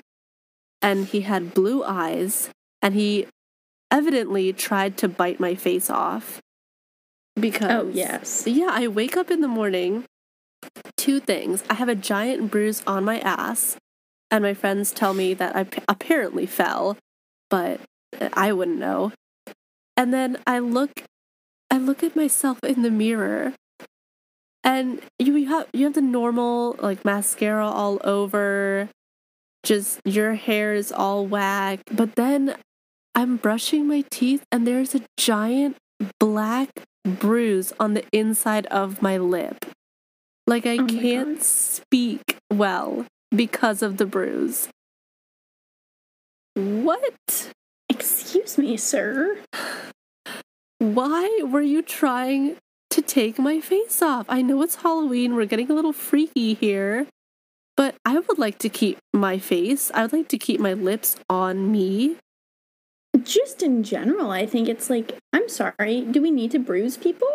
and 0.86 1.06
he 1.06 1.22
had 1.22 1.52
blue 1.52 1.82
eyes 1.82 2.48
and 2.80 2.94
he 2.94 3.26
evidently 3.90 4.52
tried 4.52 4.96
to 4.98 5.08
bite 5.08 5.40
my 5.40 5.56
face 5.56 5.90
off. 5.90 6.40
Because 7.34 7.70
Oh, 7.70 7.90
yes. 7.92 8.44
yeah, 8.46 8.70
I 8.70 8.86
wake 8.86 9.16
up 9.16 9.28
in 9.30 9.40
the 9.40 9.48
morning. 9.48 10.04
Two 10.96 11.18
things. 11.18 11.64
I 11.68 11.74
have 11.74 11.88
a 11.88 11.96
giant 11.96 12.50
bruise 12.52 12.82
on 12.86 13.04
my 13.04 13.18
ass, 13.20 13.76
and 14.30 14.42
my 14.42 14.54
friends 14.54 14.92
tell 14.92 15.12
me 15.12 15.34
that 15.34 15.54
I 15.54 15.64
p- 15.64 15.82
apparently 15.88 16.46
fell, 16.46 16.96
but 17.50 17.80
uh, 18.20 18.30
I 18.32 18.52
wouldn't 18.52 18.78
know. 18.78 19.12
And 19.96 20.14
then 20.14 20.38
I 20.46 20.60
look 20.60 21.02
I 21.70 21.78
look 21.78 22.02
at 22.02 22.14
myself 22.16 22.58
in 22.62 22.82
the 22.82 22.90
mirror. 22.90 23.54
And 24.64 25.00
you 25.18 25.46
have 25.48 25.66
you 25.72 25.84
have 25.84 25.94
the 25.94 26.00
normal 26.00 26.76
like 26.80 27.04
mascara 27.04 27.68
all 27.68 28.00
over, 28.02 28.88
just 29.66 30.00
your 30.04 30.34
hair 30.34 30.74
is 30.74 30.92
all 30.92 31.26
whack, 31.26 31.80
but 31.92 32.14
then 32.14 32.54
I'm 33.16 33.36
brushing 33.36 33.86
my 33.88 34.04
teeth 34.10 34.44
and 34.52 34.66
there's 34.66 34.94
a 34.94 35.02
giant 35.16 35.76
black 36.20 36.68
bruise 37.04 37.72
on 37.80 37.94
the 37.94 38.04
inside 38.12 38.66
of 38.66 39.02
my 39.02 39.16
lip. 39.16 39.66
Like 40.46 40.66
I 40.66 40.78
Oh 40.78 40.86
can't 40.86 41.38
God. 41.38 41.42
speak 41.42 42.38
well 42.52 43.06
because 43.34 43.82
of 43.82 43.96
the 43.96 44.06
bruise. 44.06 44.68
What? 46.54 47.50
Excuse 47.88 48.56
me, 48.56 48.76
sir. 48.76 49.36
Why 50.78 51.40
were 51.44 51.60
you 51.62 51.82
trying 51.82 52.56
to 52.90 53.02
take 53.02 53.38
my 53.38 53.60
face 53.60 54.00
off? 54.00 54.26
I 54.28 54.42
know 54.42 54.62
it's 54.62 54.76
Halloween, 54.76 55.34
we're 55.34 55.46
getting 55.46 55.70
a 55.70 55.74
little 55.74 55.92
freaky 55.92 56.54
here, 56.54 57.06
but 57.76 57.94
I 58.04 58.18
would 58.18 58.38
like 58.38 58.58
to 58.60 58.68
keep 58.68 58.98
my 59.12 59.38
face. 59.38 59.90
I 59.94 60.02
would 60.02 60.12
like 60.12 60.28
to 60.28 60.38
keep 60.38 60.60
my 60.60 60.72
lips 60.72 61.16
on 61.28 61.70
me. 61.70 62.16
Just 63.22 63.62
in 63.62 63.82
general, 63.82 64.30
I 64.30 64.46
think 64.46 64.68
it's 64.68 64.90
like, 64.90 65.18
I'm 65.32 65.48
sorry, 65.48 66.02
do 66.02 66.20
we 66.20 66.30
need 66.30 66.50
to 66.52 66.58
bruise 66.58 66.96
people? 66.96 67.28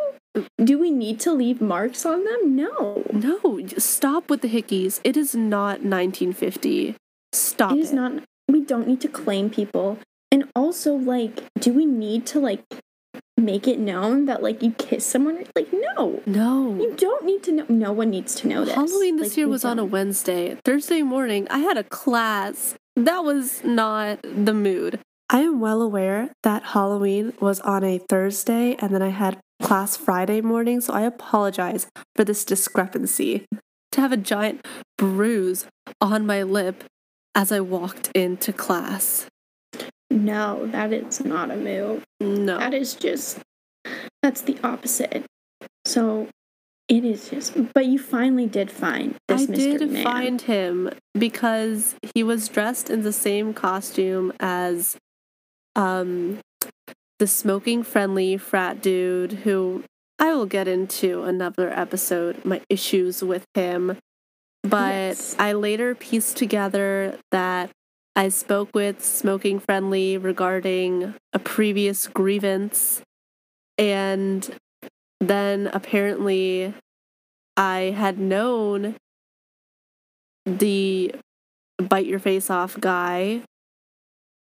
Do 0.64 0.80
we 0.80 0.92
need 0.92 1.20
to 1.22 1.34
leave 1.34 1.60
marks 1.60 2.06
on 2.06 2.24
them? 2.24 2.56
No. 2.56 3.04
No, 3.12 3.60
stop 3.78 4.30
with 4.30 4.42
the 4.42 4.48
hickeys. 4.48 5.02
It 5.04 5.18
is 5.18 5.36
not 5.36 5.84
1950. 5.84 6.96
Stop 7.34 7.72
It 7.74 7.78
it. 7.78 7.82
is 7.82 7.94
not, 7.94 8.14
we 8.48 8.62
don't 8.62 8.88
need 8.88 9.02
to 9.02 9.08
claim 9.08 9.50
people. 9.50 9.98
And 10.32 10.46
also, 10.56 10.94
like, 10.94 11.44
do 11.60 11.74
we 11.74 11.86
need 11.86 12.26
to, 12.28 12.40
like, 12.40 12.64
make 13.42 13.68
it 13.68 13.80
known 13.80 14.26
that, 14.26 14.42
like, 14.42 14.62
you 14.64 14.72
kiss 14.72 15.06
someone? 15.06 15.46
Like, 15.56 15.68
no. 15.74 16.22
No. 16.26 16.76
You 16.76 16.94
don't 16.96 17.26
need 17.26 17.44
to 17.44 17.52
know. 17.52 17.66
No 17.68 17.92
one 17.92 18.10
needs 18.10 18.36
to 18.36 18.48
know 18.48 18.66
this. 18.66 18.76
Halloween 18.76 19.18
this 19.18 19.30
Like, 19.30 19.38
year 19.38 19.48
we 19.48 19.52
was 19.52 19.66
on 19.66 19.80
a. 19.80 19.86
Wednesday. 19.86 20.58
Thursday 20.64 21.02
morning, 21.02 21.48
I 21.50 21.60
had 21.60 21.78
a 21.78 21.84
class. 21.84 22.76
That 22.96 23.24
was 23.24 23.64
not 23.64 24.20
the 24.24 24.54
mood. 24.54 25.00
I 25.30 25.42
am 25.42 25.60
well 25.60 25.82
aware 25.82 26.30
that 26.44 26.64
Halloween 26.64 27.34
was 27.40 27.60
on 27.62 27.84
a 27.84 27.98
Thursday 28.00 28.76
and 28.80 28.94
then 28.94 29.02
I 29.02 29.10
had 29.10 29.40
class 29.62 29.96
Friday 29.96 30.42
morning, 30.42 30.82
so 30.82 30.94
I 30.94 31.02
apologize 31.02 31.88
for 32.16 32.24
this 32.26 32.44
discrepancy. 32.44 33.46
To 33.94 34.02
have 34.02 34.12
a 34.12 34.18
giant 34.18 34.66
bruise 34.98 35.66
on 36.02 36.26
my 36.26 36.44
lip 36.44 36.84
as 37.36 37.52
I 37.52 37.60
walked 37.62 38.12
into 38.14 38.52
class. 38.52 39.28
No, 40.12 40.68
that 40.68 40.92
is 40.94 41.24
not 41.24 41.52
a 41.52 41.56
move. 41.56 42.04
No. 42.20 42.58
That 42.60 42.74
is 42.74 42.94
just, 42.96 43.40
that's 44.22 44.42
the 44.42 44.58
opposite. 44.64 45.26
So 45.86 46.28
it 46.88 47.06
is 47.06 47.30
just, 47.30 47.54
but 47.74 47.86
you 47.86 47.98
finally 47.98 48.46
did 48.48 48.70
find 48.70 49.16
this 49.28 49.44
I 49.44 49.46
Mr. 49.46 49.56
did 49.80 49.92
Man. 49.92 50.04
find 50.04 50.42
him 50.42 50.90
because 51.18 51.96
he 52.14 52.22
was 52.24 52.48
dressed 52.50 52.90
in 52.90 53.04
the 53.04 53.14
same 53.14 53.54
costume 53.54 54.34
as 54.40 54.98
um 55.76 56.40
the 57.20 57.28
smoking 57.28 57.82
friendly 57.84 58.36
frat 58.36 58.82
dude 58.82 59.32
who 59.44 59.84
I 60.20 60.34
will 60.34 60.46
get 60.46 60.68
into 60.68 61.24
another 61.24 61.70
episode 61.72 62.44
my 62.44 62.62
issues 62.70 63.24
with 63.24 63.46
him 63.54 63.98
but 64.64 64.92
Yes. 64.94 65.36
I 65.40 65.54
later 65.54 65.96
pieced 65.96 66.36
together 66.36 67.18
that 67.32 67.72
I 68.16 68.30
spoke 68.30 68.70
with 68.74 69.04
smoking 69.04 69.60
friendly 69.60 70.18
regarding 70.18 71.16
a 71.34 71.40
previous 71.40 72.08
grievance 72.08 73.02
and 73.78 74.54
then 75.20 75.70
apparently 75.74 76.74
I 77.56 77.94
had 77.96 78.20
known 78.20 78.96
the 80.46 81.14
bite 81.78 82.06
your 82.06 82.20
face 82.20 82.50
off 82.50 82.80
guy 82.80 83.42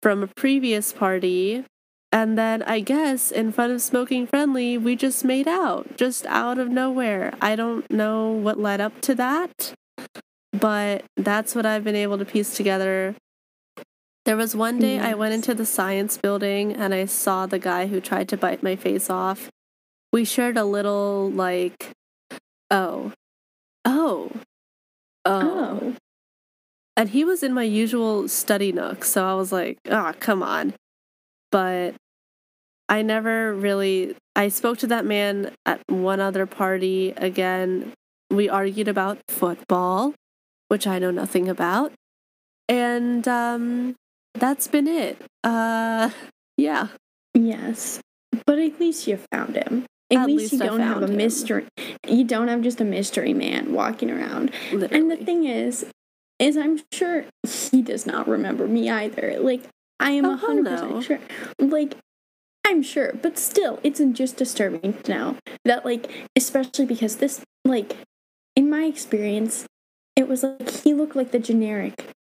from 0.02 0.24
a 0.24 0.28
previous 0.28 0.94
party. 0.94 1.66
And 2.12 2.38
then 2.38 2.64
I 2.64 2.80
guess 2.80 3.32
in 3.32 3.52
front 3.52 3.72
of 3.72 3.82
Smoking 3.82 4.26
Friendly, 4.26 4.78
we 4.78 4.96
just 4.96 5.24
made 5.24 5.48
out, 5.48 5.96
just 5.96 6.26
out 6.26 6.58
of 6.58 6.70
nowhere. 6.70 7.34
I 7.40 7.56
don't 7.56 7.90
know 7.92 8.32
what 8.32 8.60
led 8.60 8.82
up 8.82 9.00
to 9.02 9.16
that, 9.16 9.74
but 10.52 11.04
that's 11.16 11.54
what 11.54 11.68
I've 11.68 11.84
been 11.84 11.96
able 11.96 12.18
to 12.18 12.26
piece 12.26 12.56
together. 12.56 13.16
There 14.30 14.38
was 14.38 14.56
one 14.56 14.78
day 14.78 15.00
I 15.00 15.16
went 15.16 15.34
into 15.34 15.56
the 15.56 15.66
science 15.66 16.16
building 16.16 16.74
and 16.74 16.94
I 16.94 17.06
saw 17.06 17.48
the 17.48 17.58
guy 17.58 17.88
who 17.88 18.00
tried 18.00 18.30
to 18.30 18.38
bite 18.38 18.62
my 18.62 18.76
face 18.76 19.10
off. 19.10 19.50
We 20.14 20.24
shared 20.24 20.56
a 20.56 20.66
little, 20.66 21.32
like, 21.32 21.90
oh, 22.70 23.12
oh, 23.86 24.32
oh. 24.36 24.36
Oh. 25.26 25.96
And 26.96 27.10
he 27.10 27.24
was 27.26 27.42
in 27.42 27.56
my 27.56 27.64
usual 27.64 28.28
study 28.28 28.72
nook, 28.72 29.04
so 29.04 29.26
I 29.26 29.34
was 29.34 29.52
like, 29.52 29.80
ah, 29.90 30.14
come 30.20 30.44
on. 30.44 30.76
But 31.52 31.96
I 32.88 33.02
never 33.02 33.52
really 33.56 34.16
I 34.36 34.50
spoke 34.50 34.78
to 34.80 34.88
that 34.88 35.06
man 35.06 35.56
at 35.66 35.82
one 35.88 36.20
other 36.20 36.46
party 36.46 37.16
again. 37.18 37.94
We 38.30 38.48
argued 38.48 38.90
about 38.90 39.18
football, 39.28 40.14
which 40.68 40.86
I 40.86 41.00
know 41.00 41.10
nothing 41.10 41.50
about. 41.50 41.94
And 42.68 43.28
um 43.28 43.96
that's 44.34 44.68
been 44.68 44.88
it. 44.88 45.22
Uh 45.44 46.10
yeah. 46.58 46.88
Yes. 47.34 48.00
But 48.46 48.60
at 48.60 48.80
least 48.80 49.08
you 49.08 49.18
found 49.32 49.56
him. 49.56 49.86
At, 50.12 50.20
At 50.20 50.28
least, 50.28 50.54
least 50.54 50.62
I 50.64 50.66
you 50.66 50.72
don't 50.72 50.80
have 50.82 51.04
a 51.04 51.08
him. 51.08 51.18
mystery. 51.18 51.66
You 52.08 52.24
don't 52.24 52.48
have 52.48 52.62
just 52.62 52.82
a 52.82 52.84
mystery 52.86 53.34
man 53.34 53.74
walking 53.74 54.10
around. 54.10 54.52
Literally. 54.72 55.00
And 55.00 55.12
the 55.12 55.18
thing 55.24 55.46
is, 55.46 55.86
is 56.40 56.58
I'm 56.58 56.80
sure 56.92 57.26
he 57.72 57.82
does 57.82 58.06
not 58.08 58.28
remember 58.28 58.68
me 58.68 58.90
either. 58.90 59.38
Like 59.40 59.64
I 60.00 60.12
am 60.12 60.26
Oh, 60.26 60.34
a 60.34 60.38
hundred 60.38 60.66
percent 60.66 61.04
sure. 61.04 61.20
Like 61.60 61.96
I'm 62.66 62.82
sure, 62.84 63.14
but 63.22 63.38
still, 63.38 63.80
it's 63.84 64.00
just 64.14 64.38
disturbing 64.38 64.94
to 64.94 65.12
know 65.12 65.36
that, 65.66 65.86
like, 65.86 66.12
especially 66.36 66.86
because 66.86 67.16
this, 67.16 67.42
like, 67.66 67.96
in 68.56 68.70
my 68.70 68.84
experience, 68.84 69.66
it 70.16 70.28
was 70.28 70.44
like 70.44 70.70
he 70.70 70.94
looked 70.94 71.16
like 71.16 71.32
the 71.32 71.40
generic 71.40 72.14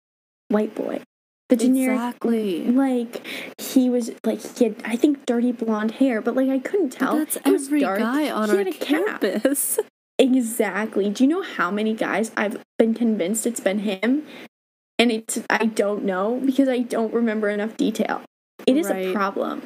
white 0.48 0.74
boy, 0.74 1.02
the 1.48 1.56
generic 1.56 1.96
Exactly. 1.96 2.64
like 2.66 3.26
he 3.58 3.88
was 3.88 4.10
like 4.24 4.40
he 4.58 4.64
had 4.64 4.76
I 4.84 4.96
think 4.96 5.24
dirty 5.26 5.52
blonde 5.52 5.92
hair, 5.92 6.20
but 6.20 6.34
like 6.36 6.48
I 6.48 6.58
couldn't 6.58 6.90
But 6.90 6.98
tell. 6.98 7.16
that's 7.18 7.36
It 7.36 7.46
was 7.46 7.66
every 7.66 7.80
dark. 7.80 7.98
guy 8.00 8.30
on 8.30 8.48
He 8.50 8.54
our 8.56 8.60
a 8.62 8.72
cap. 8.72 9.20
campus. 9.20 9.78
Exactly. 10.20 11.10
Do 11.10 11.22
you 11.22 11.30
know 11.30 11.42
how 11.42 11.70
many 11.70 11.94
guys 11.94 12.32
I've 12.36 12.60
been 12.76 12.92
convinced 12.92 13.46
it's 13.46 13.60
been 13.60 13.78
him? 13.78 14.26
And 14.98 15.12
it's 15.12 15.38
I 15.48 15.66
don't 15.66 16.02
know 16.04 16.40
because 16.44 16.68
I 16.68 16.78
don't 16.80 17.14
remember 17.14 17.48
enough 17.48 17.76
detail. 17.76 18.22
It 18.66 18.76
is 18.76 18.88
Right. 18.90 19.06
a 19.06 19.12
problem. 19.12 19.62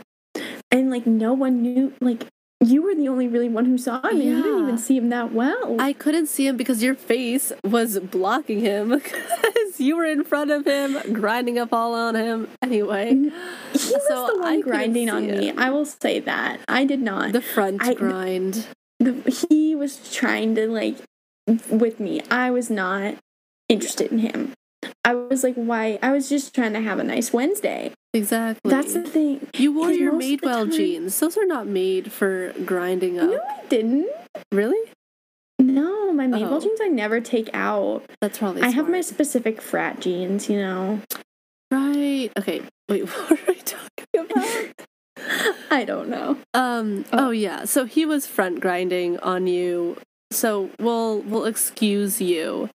And 0.71 0.91
like 0.91 1.07
no 1.07 1.33
one 1.33 1.63
knew 1.63 1.95
like 2.03 2.27
you 2.65 2.83
were 2.83 2.95
the 2.95 3.09
only 3.09 3.29
really 3.29 3.49
one 3.49 3.65
who 3.65 3.77
saw 3.77 4.01
him 4.03 4.21
and 4.21 4.23
you 4.23 4.43
didn't 4.43 4.63
even 4.63 4.79
see 4.79 4.97
him 4.97 5.09
that 5.11 5.33
well. 5.33 5.77
I 5.81 5.93
couldn't 5.93 6.27
see 6.29 6.47
him 6.47 6.57
because 6.57 6.83
your 6.83 6.95
face 6.95 7.53
was 7.65 7.99
blocking 7.99 8.61
him 8.61 8.89
because 8.99 9.81
you 9.81 9.97
were 9.97 10.05
in 10.07 10.25
front 10.25 10.51
of 10.51 10.67
him, 10.67 11.13
grinding 11.13 11.59
up 11.59 11.73
all 11.73 11.95
on 11.95 12.15
him. 12.15 12.49
Anyway, 12.63 13.11
he 13.15 13.29
was 13.75 14.09
so 14.09 14.29
the 14.33 14.39
one 14.39 14.47
I 14.49 14.61
grinding 14.61 15.11
on 15.11 15.27
me. 15.27 15.49
him. 15.49 15.59
I 15.59 15.71
will 15.71 15.85
say 15.87 16.21
that. 16.21 16.61
I 16.69 16.85
did 16.85 17.01
not. 17.01 17.33
the 17.33 17.43
front 17.43 17.83
I- 17.83 17.95
grind. 17.95 18.67
the, 19.01 19.15
he 19.49 19.75
was 19.75 20.13
trying 20.13 20.55
to 20.55 20.69
like 20.69 20.97
with 21.69 21.99
me. 21.99 22.21
I 22.31 22.51
was 22.51 22.71
not 22.71 23.17
interested 23.69 24.13
in 24.13 24.19
him. 24.19 24.53
I 25.05 25.15
was 25.15 25.43
like, 25.45 25.55
why? 25.55 25.99
I 26.03 26.13
was 26.13 26.29
just 26.29 26.55
trying 26.55 26.73
to 26.75 26.81
have 26.81 26.99
a 26.99 27.05
nice 27.05 27.33
Wednesday. 27.33 27.93
Exactly. 28.15 28.71
That's 28.71 28.95
the 28.95 29.03
thing. 29.03 29.47
you 29.55 29.73
wore 29.73 29.91
your 29.91 30.13
Madewell 30.13 30.65
time- 30.65 30.71
jeans. 30.73 31.19
Those 31.19 31.37
are 31.37 31.47
not 31.47 31.67
made 31.67 32.13
for 32.13 32.53
grinding 32.65 33.19
up. 33.19 33.31
No, 33.31 33.37
I 33.41 33.67
didn't. 33.69 34.09
Really? 34.51 34.91
No, 35.59 36.13
my 36.13 36.27
Madewell 36.27 36.53
Oh. 36.53 36.61
jeans 36.61 36.81
I 36.83 36.89
never 36.89 37.21
take 37.21 37.49
out. 37.53 38.05
That's 38.21 38.39
probably. 38.39 38.63
I 38.63 38.69
have 38.71 38.89
my 38.89 39.01
specific 39.01 39.61
frat 39.63 40.01
jeans, 40.01 40.49
you 40.51 40.59
know. 40.59 41.01
right. 41.71 42.31
okay, 42.39 42.63
wait, 42.89 43.03
what 43.09 43.33
are 43.33 43.39
we 43.49 43.55
talking 43.55 44.31
about? 44.31 44.87
I 45.71 45.85
don't 45.85 46.09
know. 46.09 46.39
Um. 46.55 47.05
Oh. 47.13 47.27
Oh 47.29 47.31
yeah. 47.31 47.65
So 47.65 47.85
he 47.85 48.05
was 48.05 48.27
front 48.27 48.61
grinding 48.61 49.19
on 49.21 49.47
you. 49.47 49.97
So 50.31 50.71
we'll 50.81 51.21
we'll 51.21 51.45
excuse 51.45 52.21
you. 52.21 52.69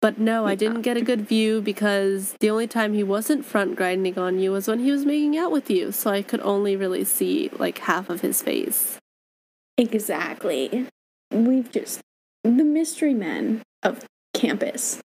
But 0.00 0.18
no, 0.18 0.46
I 0.46 0.54
didn't 0.54 0.82
get 0.82 0.96
a 0.96 1.00
good 1.02 1.22
view 1.22 1.60
because 1.60 2.34
the 2.38 2.50
only 2.50 2.68
time 2.68 2.94
he 2.94 3.02
wasn't 3.02 3.44
front 3.44 3.74
grinding 3.74 4.16
on 4.16 4.38
you 4.38 4.52
was 4.52 4.68
when 4.68 4.78
he 4.78 4.92
was 4.92 5.04
making 5.04 5.36
out 5.36 5.50
with 5.50 5.68
you. 5.70 5.90
So 5.90 6.10
I 6.10 6.22
could 6.22 6.40
only 6.40 6.76
really 6.76 7.02
see 7.04 7.50
like 7.58 7.78
half 7.78 8.08
of 8.08 8.20
his 8.20 8.40
face. 8.40 8.98
Exactly. 9.76 10.86
We've 11.32 11.70
just 11.70 12.00
the 12.44 12.64
mystery 12.64 13.14
men 13.14 13.62
of 13.82 14.04
campus. 14.34 15.00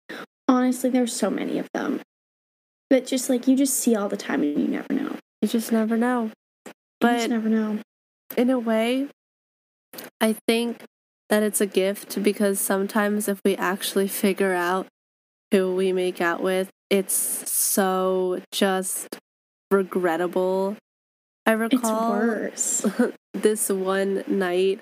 Honestly, 0.48 0.90
there's 0.90 1.12
so 1.12 1.30
many 1.30 1.58
of 1.58 1.68
them. 1.72 2.00
That 2.90 3.06
just 3.06 3.30
like 3.30 3.46
you 3.46 3.56
just 3.56 3.74
see 3.78 3.94
all 3.94 4.08
the 4.08 4.16
time 4.16 4.42
and 4.42 4.58
you 4.58 4.66
never 4.66 4.92
know. 4.92 5.14
You 5.40 5.48
just 5.48 5.70
never 5.70 5.96
know. 5.96 6.32
you 6.66 6.72
But 7.00 7.16
just 7.18 7.28
never 7.30 7.48
know. 7.48 7.78
in 8.36 8.50
a 8.50 8.58
way, 8.58 9.06
I 10.20 10.34
think 10.48 10.82
that 11.30 11.42
it's 11.42 11.60
a 11.60 11.66
gift 11.66 12.22
because 12.22 12.60
sometimes 12.60 13.28
if 13.28 13.40
we 13.44 13.56
actually 13.56 14.08
figure 14.08 14.52
out 14.52 14.86
who 15.52 15.74
we 15.74 15.92
make 15.92 16.20
out 16.20 16.42
with, 16.42 16.68
it's 16.90 17.14
so 17.50 18.42
just 18.52 19.16
regrettable. 19.70 20.76
I 21.46 21.52
It's 21.54 21.60
recall 21.60 22.10
worse. 22.10 22.84
this 23.32 23.70
one 23.70 24.24
night 24.26 24.80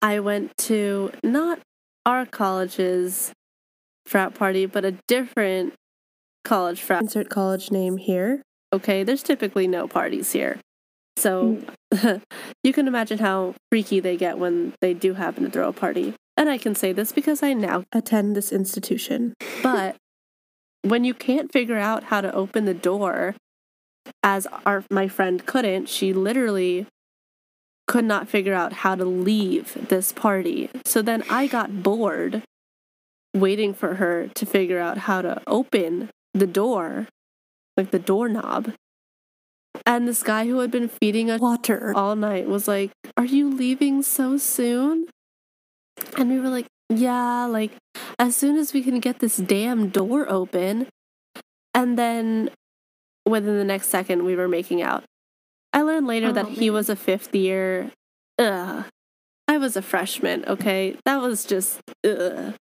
I 0.00 0.20
went 0.20 0.56
to 0.58 1.10
not 1.22 1.58
our 2.06 2.24
college's 2.24 3.32
frat 4.06 4.34
party, 4.34 4.66
but 4.66 4.84
a 4.84 4.92
different 5.08 5.74
college 6.44 6.80
frat. 6.80 7.02
Insert 7.02 7.28
college 7.28 7.70
name 7.70 7.96
here. 7.96 8.42
Okay, 8.72 9.02
there's 9.02 9.22
typically 9.22 9.66
no 9.66 9.88
parties 9.88 10.32
here. 10.32 10.60
So 11.18 11.58
you 12.62 12.72
can 12.72 12.86
imagine 12.86 13.18
how 13.18 13.54
freaky 13.70 14.00
they 14.00 14.16
get 14.16 14.38
when 14.38 14.74
they 14.80 14.94
do 14.94 15.14
happen 15.14 15.44
to 15.44 15.50
throw 15.50 15.68
a 15.68 15.72
party. 15.72 16.14
And 16.36 16.48
I 16.48 16.58
can 16.58 16.74
say 16.74 16.92
this 16.92 17.10
because 17.10 17.42
I 17.42 17.52
now 17.52 17.84
attend 17.92 18.36
this 18.36 18.52
institution. 18.52 19.34
But 19.62 19.96
when 20.82 21.04
you 21.04 21.14
can't 21.14 21.52
figure 21.52 21.76
out 21.76 22.04
how 22.04 22.20
to 22.20 22.32
open 22.32 22.64
the 22.64 22.74
door, 22.74 23.34
as 24.22 24.46
our 24.64 24.84
my 24.90 25.08
friend 25.08 25.44
couldn't, 25.44 25.88
she 25.88 26.12
literally 26.12 26.86
could 27.88 28.04
not 28.04 28.28
figure 28.28 28.54
out 28.54 28.72
how 28.84 28.94
to 28.94 29.04
leave 29.04 29.88
this 29.88 30.12
party. 30.12 30.70
So 30.84 31.02
then 31.02 31.24
I 31.28 31.46
got 31.46 31.82
bored 31.82 32.42
waiting 33.34 33.74
for 33.74 33.94
her 33.96 34.28
to 34.28 34.46
figure 34.46 34.78
out 34.78 34.98
how 34.98 35.22
to 35.22 35.42
open 35.46 36.10
the 36.34 36.46
door, 36.46 37.08
like 37.76 37.90
the 37.90 37.98
doorknob. 37.98 38.74
And 39.86 40.06
this 40.06 40.22
guy 40.22 40.46
who 40.46 40.58
had 40.58 40.70
been 40.70 40.88
feeding 40.88 41.30
us 41.30 41.40
water 41.40 41.92
all 41.94 42.16
night 42.16 42.46
was 42.48 42.68
like, 42.68 42.90
Are 43.16 43.24
you 43.24 43.50
leaving 43.50 44.02
so 44.02 44.36
soon? 44.36 45.06
And 46.16 46.30
we 46.30 46.40
were 46.40 46.48
like, 46.48 46.66
Yeah, 46.90 47.46
like 47.46 47.72
as 48.18 48.36
soon 48.36 48.56
as 48.56 48.72
we 48.72 48.82
can 48.82 49.00
get 49.00 49.18
this 49.20 49.36
damn 49.36 49.88
door 49.88 50.30
open. 50.30 50.88
And 51.74 51.98
then 51.98 52.50
within 53.26 53.56
the 53.56 53.64
next 53.64 53.88
second, 53.88 54.24
we 54.24 54.34
were 54.36 54.48
making 54.48 54.82
out. 54.82 55.04
I 55.72 55.82
learned 55.82 56.06
later 56.06 56.28
Oh, 56.28 56.32
that 56.32 56.48
he 56.48 56.70
was 56.70 56.88
a 56.88 56.96
fifth 56.96 57.34
year. 57.34 57.90
Ugh. 58.38 58.84
I 59.46 59.58
was 59.58 59.76
a 59.76 59.82
freshman, 59.82 60.44
okay? 60.46 60.96
That 61.04 61.20
was 61.22 61.44
just, 61.44 61.80
ugh. 62.04 62.54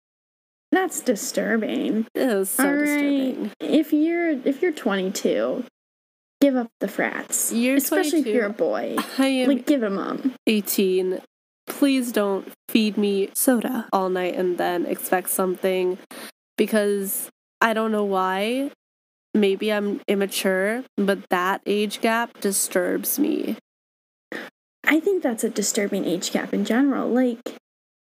That's 0.72 1.00
disturbing. 1.00 2.06
It 2.14 2.34
was 2.34 2.50
so 2.50 2.64
All 2.68 2.74
right. 2.74 2.84
disturbing. 2.84 3.50
If 3.60 3.92
you're 3.92 4.30
if 4.30 4.60
you're 4.62 4.72
22, 4.72 5.64
give 6.40 6.56
up 6.56 6.68
the 6.80 6.88
frats. 6.88 7.52
You're 7.52 7.76
Especially 7.76 8.22
22. 8.22 8.28
if 8.28 8.34
you're 8.34 8.46
a 8.46 8.50
boy. 8.50 8.96
I 9.18 9.26
am 9.26 9.48
Like 9.48 9.66
give 9.66 9.80
them 9.80 9.98
up. 9.98 10.20
18. 10.46 11.20
Please 11.66 12.12
don't 12.12 12.52
feed 12.68 12.96
me 12.96 13.30
soda 13.34 13.88
all 13.92 14.08
night 14.08 14.34
and 14.36 14.56
then 14.58 14.86
expect 14.86 15.30
something 15.30 15.98
because 16.56 17.28
I 17.60 17.74
don't 17.74 17.90
know 17.92 18.04
why. 18.04 18.70
Maybe 19.34 19.70
I'm 19.72 20.00
immature, 20.08 20.84
but 20.96 21.28
that 21.28 21.60
age 21.66 22.00
gap 22.00 22.40
disturbs 22.40 23.18
me. 23.18 23.56
I 24.84 25.00
think 25.00 25.22
that's 25.22 25.44
a 25.44 25.50
disturbing 25.50 26.04
age 26.04 26.30
gap 26.32 26.54
in 26.54 26.64
general. 26.64 27.08
Like 27.08 27.40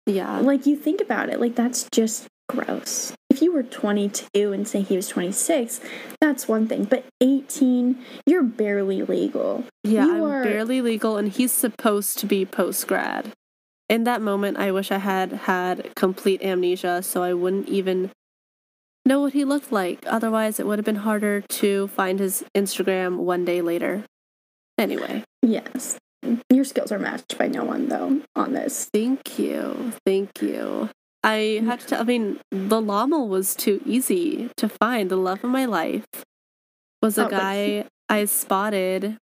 Yeah. 0.05 0.39
like 0.39 0.65
you 0.65 0.75
think 0.75 0.99
about 1.01 1.29
it, 1.29 1.39
like 1.39 1.55
that's 1.55 1.87
just 1.91 2.27
gross. 2.47 3.13
If 3.29 3.41
you 3.41 3.51
were 3.53 3.63
22 3.63 4.53
and 4.53 4.67
say 4.67 4.81
he 4.81 4.95
was 4.95 5.07
26, 5.09 5.81
that's 6.21 6.47
one 6.47 6.67
thing. 6.67 6.85
But 6.85 7.05
18, 7.21 7.97
you're 8.25 8.43
barely 8.43 9.01
legal. 9.03 9.65
Yeah, 9.83 10.05
You 10.05 10.15
I'm 10.15 10.23
are- 10.23 10.43
barely 10.43 10.81
legal 10.81 11.17
and 11.17 11.29
he's 11.29 11.51
supposed 11.51 12.17
to 12.19 12.25
be 12.25 12.45
post 12.45 12.87
grad. 12.87 13.31
In 13.89 14.03
that 14.05 14.21
moment, 14.21 14.57
I 14.57 14.71
wish 14.71 14.91
I 14.91 14.97
had 14.97 15.31
had 15.31 15.93
complete 15.95 16.41
amnesia 16.41 17.03
so 17.03 17.21
I 17.23 17.33
wouldn't 17.33 17.69
even 17.69 18.11
know 19.05 19.21
what 19.21 19.33
he 19.33 19.43
looked 19.45 19.71
like. 19.71 19.99
Otherwise, 20.07 20.59
it 20.59 20.65
would 20.65 20.79
have 20.79 20.85
been 20.85 20.95
harder 21.05 21.41
to 21.41 21.87
find 21.89 22.19
his 22.19 22.43
Instagram 22.55 23.17
one 23.17 23.45
day 23.45 23.61
later. 23.61 24.03
Anyway, 24.77 25.23
Yes. 25.41 25.97
Your 26.49 26.63
skills 26.65 26.91
are 26.91 26.97
matched 26.97 27.37
by 27.37 27.47
no 27.47 27.63
one 27.63 27.87
though 27.87 28.21
on 28.35 28.53
this. 28.53 28.89
thank 28.91 29.37
you. 29.37 29.91
Thank 30.07 30.41
you. 30.41 30.89
I 31.25 31.61
had 31.65 31.79
to 31.79 31.87
tell, 31.87 32.01
I 32.01 32.03
mean, 32.03 32.39
the 32.51 32.79
llama 32.79 33.23
was 33.23 33.55
too 33.55 33.81
easy 33.83 34.51
to 34.57 34.69
find. 34.69 35.09
The 35.09 35.17
love 35.17 35.43
of 35.43 35.49
my 35.49 35.65
life 35.65 36.05
was 37.01 37.17
a 37.17 37.25
Oh, 37.25 37.29
guy 37.29 37.65
he- 37.65 37.83
I 38.07 38.25
spotted 38.25 39.17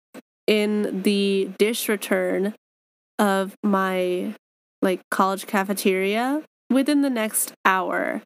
in 0.47 1.03
the 1.03 1.51
dish 1.59 1.87
return 1.87 2.55
of 3.19 3.55
my 3.63 4.33
like 4.81 5.01
college 5.11 5.45
cafeteria 5.45 6.43
within 6.71 7.03
the 7.03 7.09
next 7.11 7.53
hour 7.63 8.23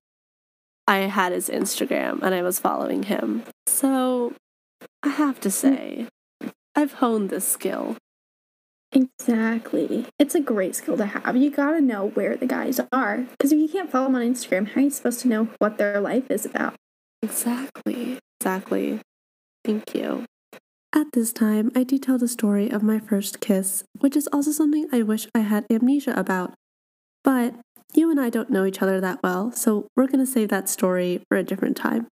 I 0.87 0.99
had 0.99 1.33
his 1.33 1.49
Instagram 1.49 2.21
and 2.23 2.33
I 2.33 2.41
was 2.41 2.59
following 2.59 3.03
him. 3.03 3.43
So 3.67 4.33
I 5.03 5.09
have 5.09 5.41
to 5.41 5.49
mm. 5.49 5.51
say 5.51 6.07
I've 6.75 6.93
honed 6.93 7.29
this 7.29 7.45
skill. 7.45 7.97
Exactly. 8.95 10.05
It's 10.17 10.35
a 10.35 10.39
great 10.39 10.73
skill 10.73 10.95
to 10.97 11.05
have. 11.05 11.35
You 11.35 11.51
gotta 11.51 11.81
know 11.81 12.07
where 12.09 12.37
the 12.37 12.45
guys 12.45 12.79
are. 12.93 13.25
Because 13.31 13.51
if 13.51 13.59
you 13.59 13.67
can't 13.67 13.91
follow 13.91 14.05
them 14.05 14.15
on 14.15 14.21
Instagram, 14.21 14.69
how 14.69 14.79
are 14.79 14.85
you 14.85 14.89
supposed 14.89 15.19
to 15.21 15.27
know 15.27 15.49
what 15.59 15.77
their 15.77 15.99
life 15.99 16.31
is 16.31 16.45
about? 16.45 16.75
Exactly. 17.21 18.19
Exactly. 18.39 19.01
Thank 19.65 19.93
you. 19.93 20.25
At 20.93 21.07
this 21.11 21.33
time, 21.33 21.71
I 21.75 21.83
detail 21.83 22.17
the 22.17 22.29
story 22.29 22.69
of 22.69 22.81
my 22.81 22.99
first 22.99 23.41
kiss, 23.41 23.83
which 23.99 24.15
is 24.15 24.29
also 24.31 24.51
something 24.51 24.87
I 24.93 25.01
wish 25.01 25.27
I 25.35 25.39
had 25.39 25.65
amnesia 25.69 26.13
about. 26.15 26.53
But 27.21 27.55
you 27.93 28.09
and 28.09 28.19
I 28.19 28.29
don't 28.29 28.49
know 28.49 28.65
each 28.65 28.81
other 28.81 29.01
that 29.01 29.21
well, 29.21 29.51
so 29.51 29.87
we're 29.97 30.07
going 30.07 30.25
to 30.25 30.31
save 30.31 30.49
that 30.49 30.69
story 30.69 31.21
for 31.27 31.37
a 31.37 31.43
different 31.43 31.75
time. 31.75 32.07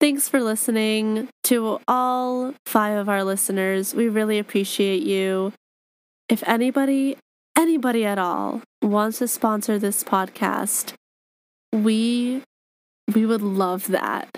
Thanks 0.00 0.28
for 0.28 0.42
listening 0.42 1.28
to 1.44 1.80
all 1.86 2.54
five 2.64 2.96
of 2.96 3.08
our 3.10 3.24
listeners. 3.24 3.94
We 3.94 4.08
really 4.08 4.38
appreciate 4.38 5.02
you. 5.02 5.52
If 6.28 6.42
anybody, 6.46 7.16
anybody 7.56 8.04
at 8.04 8.18
all 8.18 8.62
wants 8.80 9.18
to 9.18 9.28
sponsor 9.28 9.78
this 9.78 10.02
podcast, 10.02 10.94
we 11.72 12.42
we 13.14 13.26
would 13.26 13.42
love 13.42 13.88
that. 13.88 14.28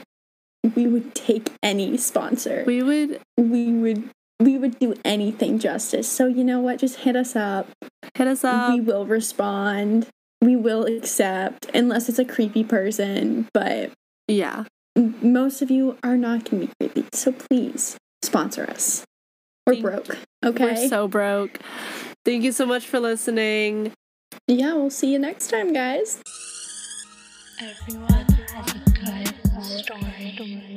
We 0.75 0.87
would 0.89 1.15
take 1.15 1.53
any 1.63 1.97
sponsor. 1.97 2.65
We 2.67 2.83
would 2.83 3.21
we 3.37 3.73
would 3.73 4.11
we 4.41 4.59
would 4.59 4.79
do 4.79 4.95
anything 5.05 5.59
justice. 5.59 6.11
So 6.11 6.27
you 6.27 6.45
know 6.45 6.61
what? 6.61 6.79
Just 6.79 7.01
hit 7.01 7.17
us 7.17 7.37
up. 7.37 7.69
hit 8.15 8.27
us 8.27 8.45
up. 8.45 8.73
we 8.73 8.81
will 8.81 9.07
respond. 9.07 10.09
We 10.43 10.57
will 10.57 10.85
accept 10.85 11.67
unless 11.73 12.09
it's 12.09 12.19
a 12.19 12.25
creepy 12.25 12.63
person, 12.65 13.49
but 13.55 13.93
yeah. 14.29 14.65
most 14.95 15.63
of 15.63 15.71
you 15.71 15.97
are 16.03 16.17
not 16.17 16.51
going 16.51 16.63
to 16.63 16.67
be 16.67 16.89
creepy. 16.89 17.09
So 17.13 17.33
please 17.33 17.97
sponsor 18.23 18.65
us. 18.65 19.05
We're 19.67 19.83
broke. 19.83 20.17
Okay. 20.45 20.65
We're 20.75 20.89
so 20.89 21.09
broke. 21.09 21.59
Thank 22.25 22.45
you 22.45 22.53
so 22.53 22.67
much 22.67 22.87
for 22.87 23.01
listening. 23.01 23.93
yeah, 24.47 24.75
we'll 24.75 24.91
see 24.91 25.13
you 25.13 25.19
next 25.19 25.49
time, 25.49 25.73
guys. 25.73 26.23
Everyone 27.61 28.09
has 28.13 28.73
a 28.73 29.35
good 29.55 29.65
story. 29.65 30.76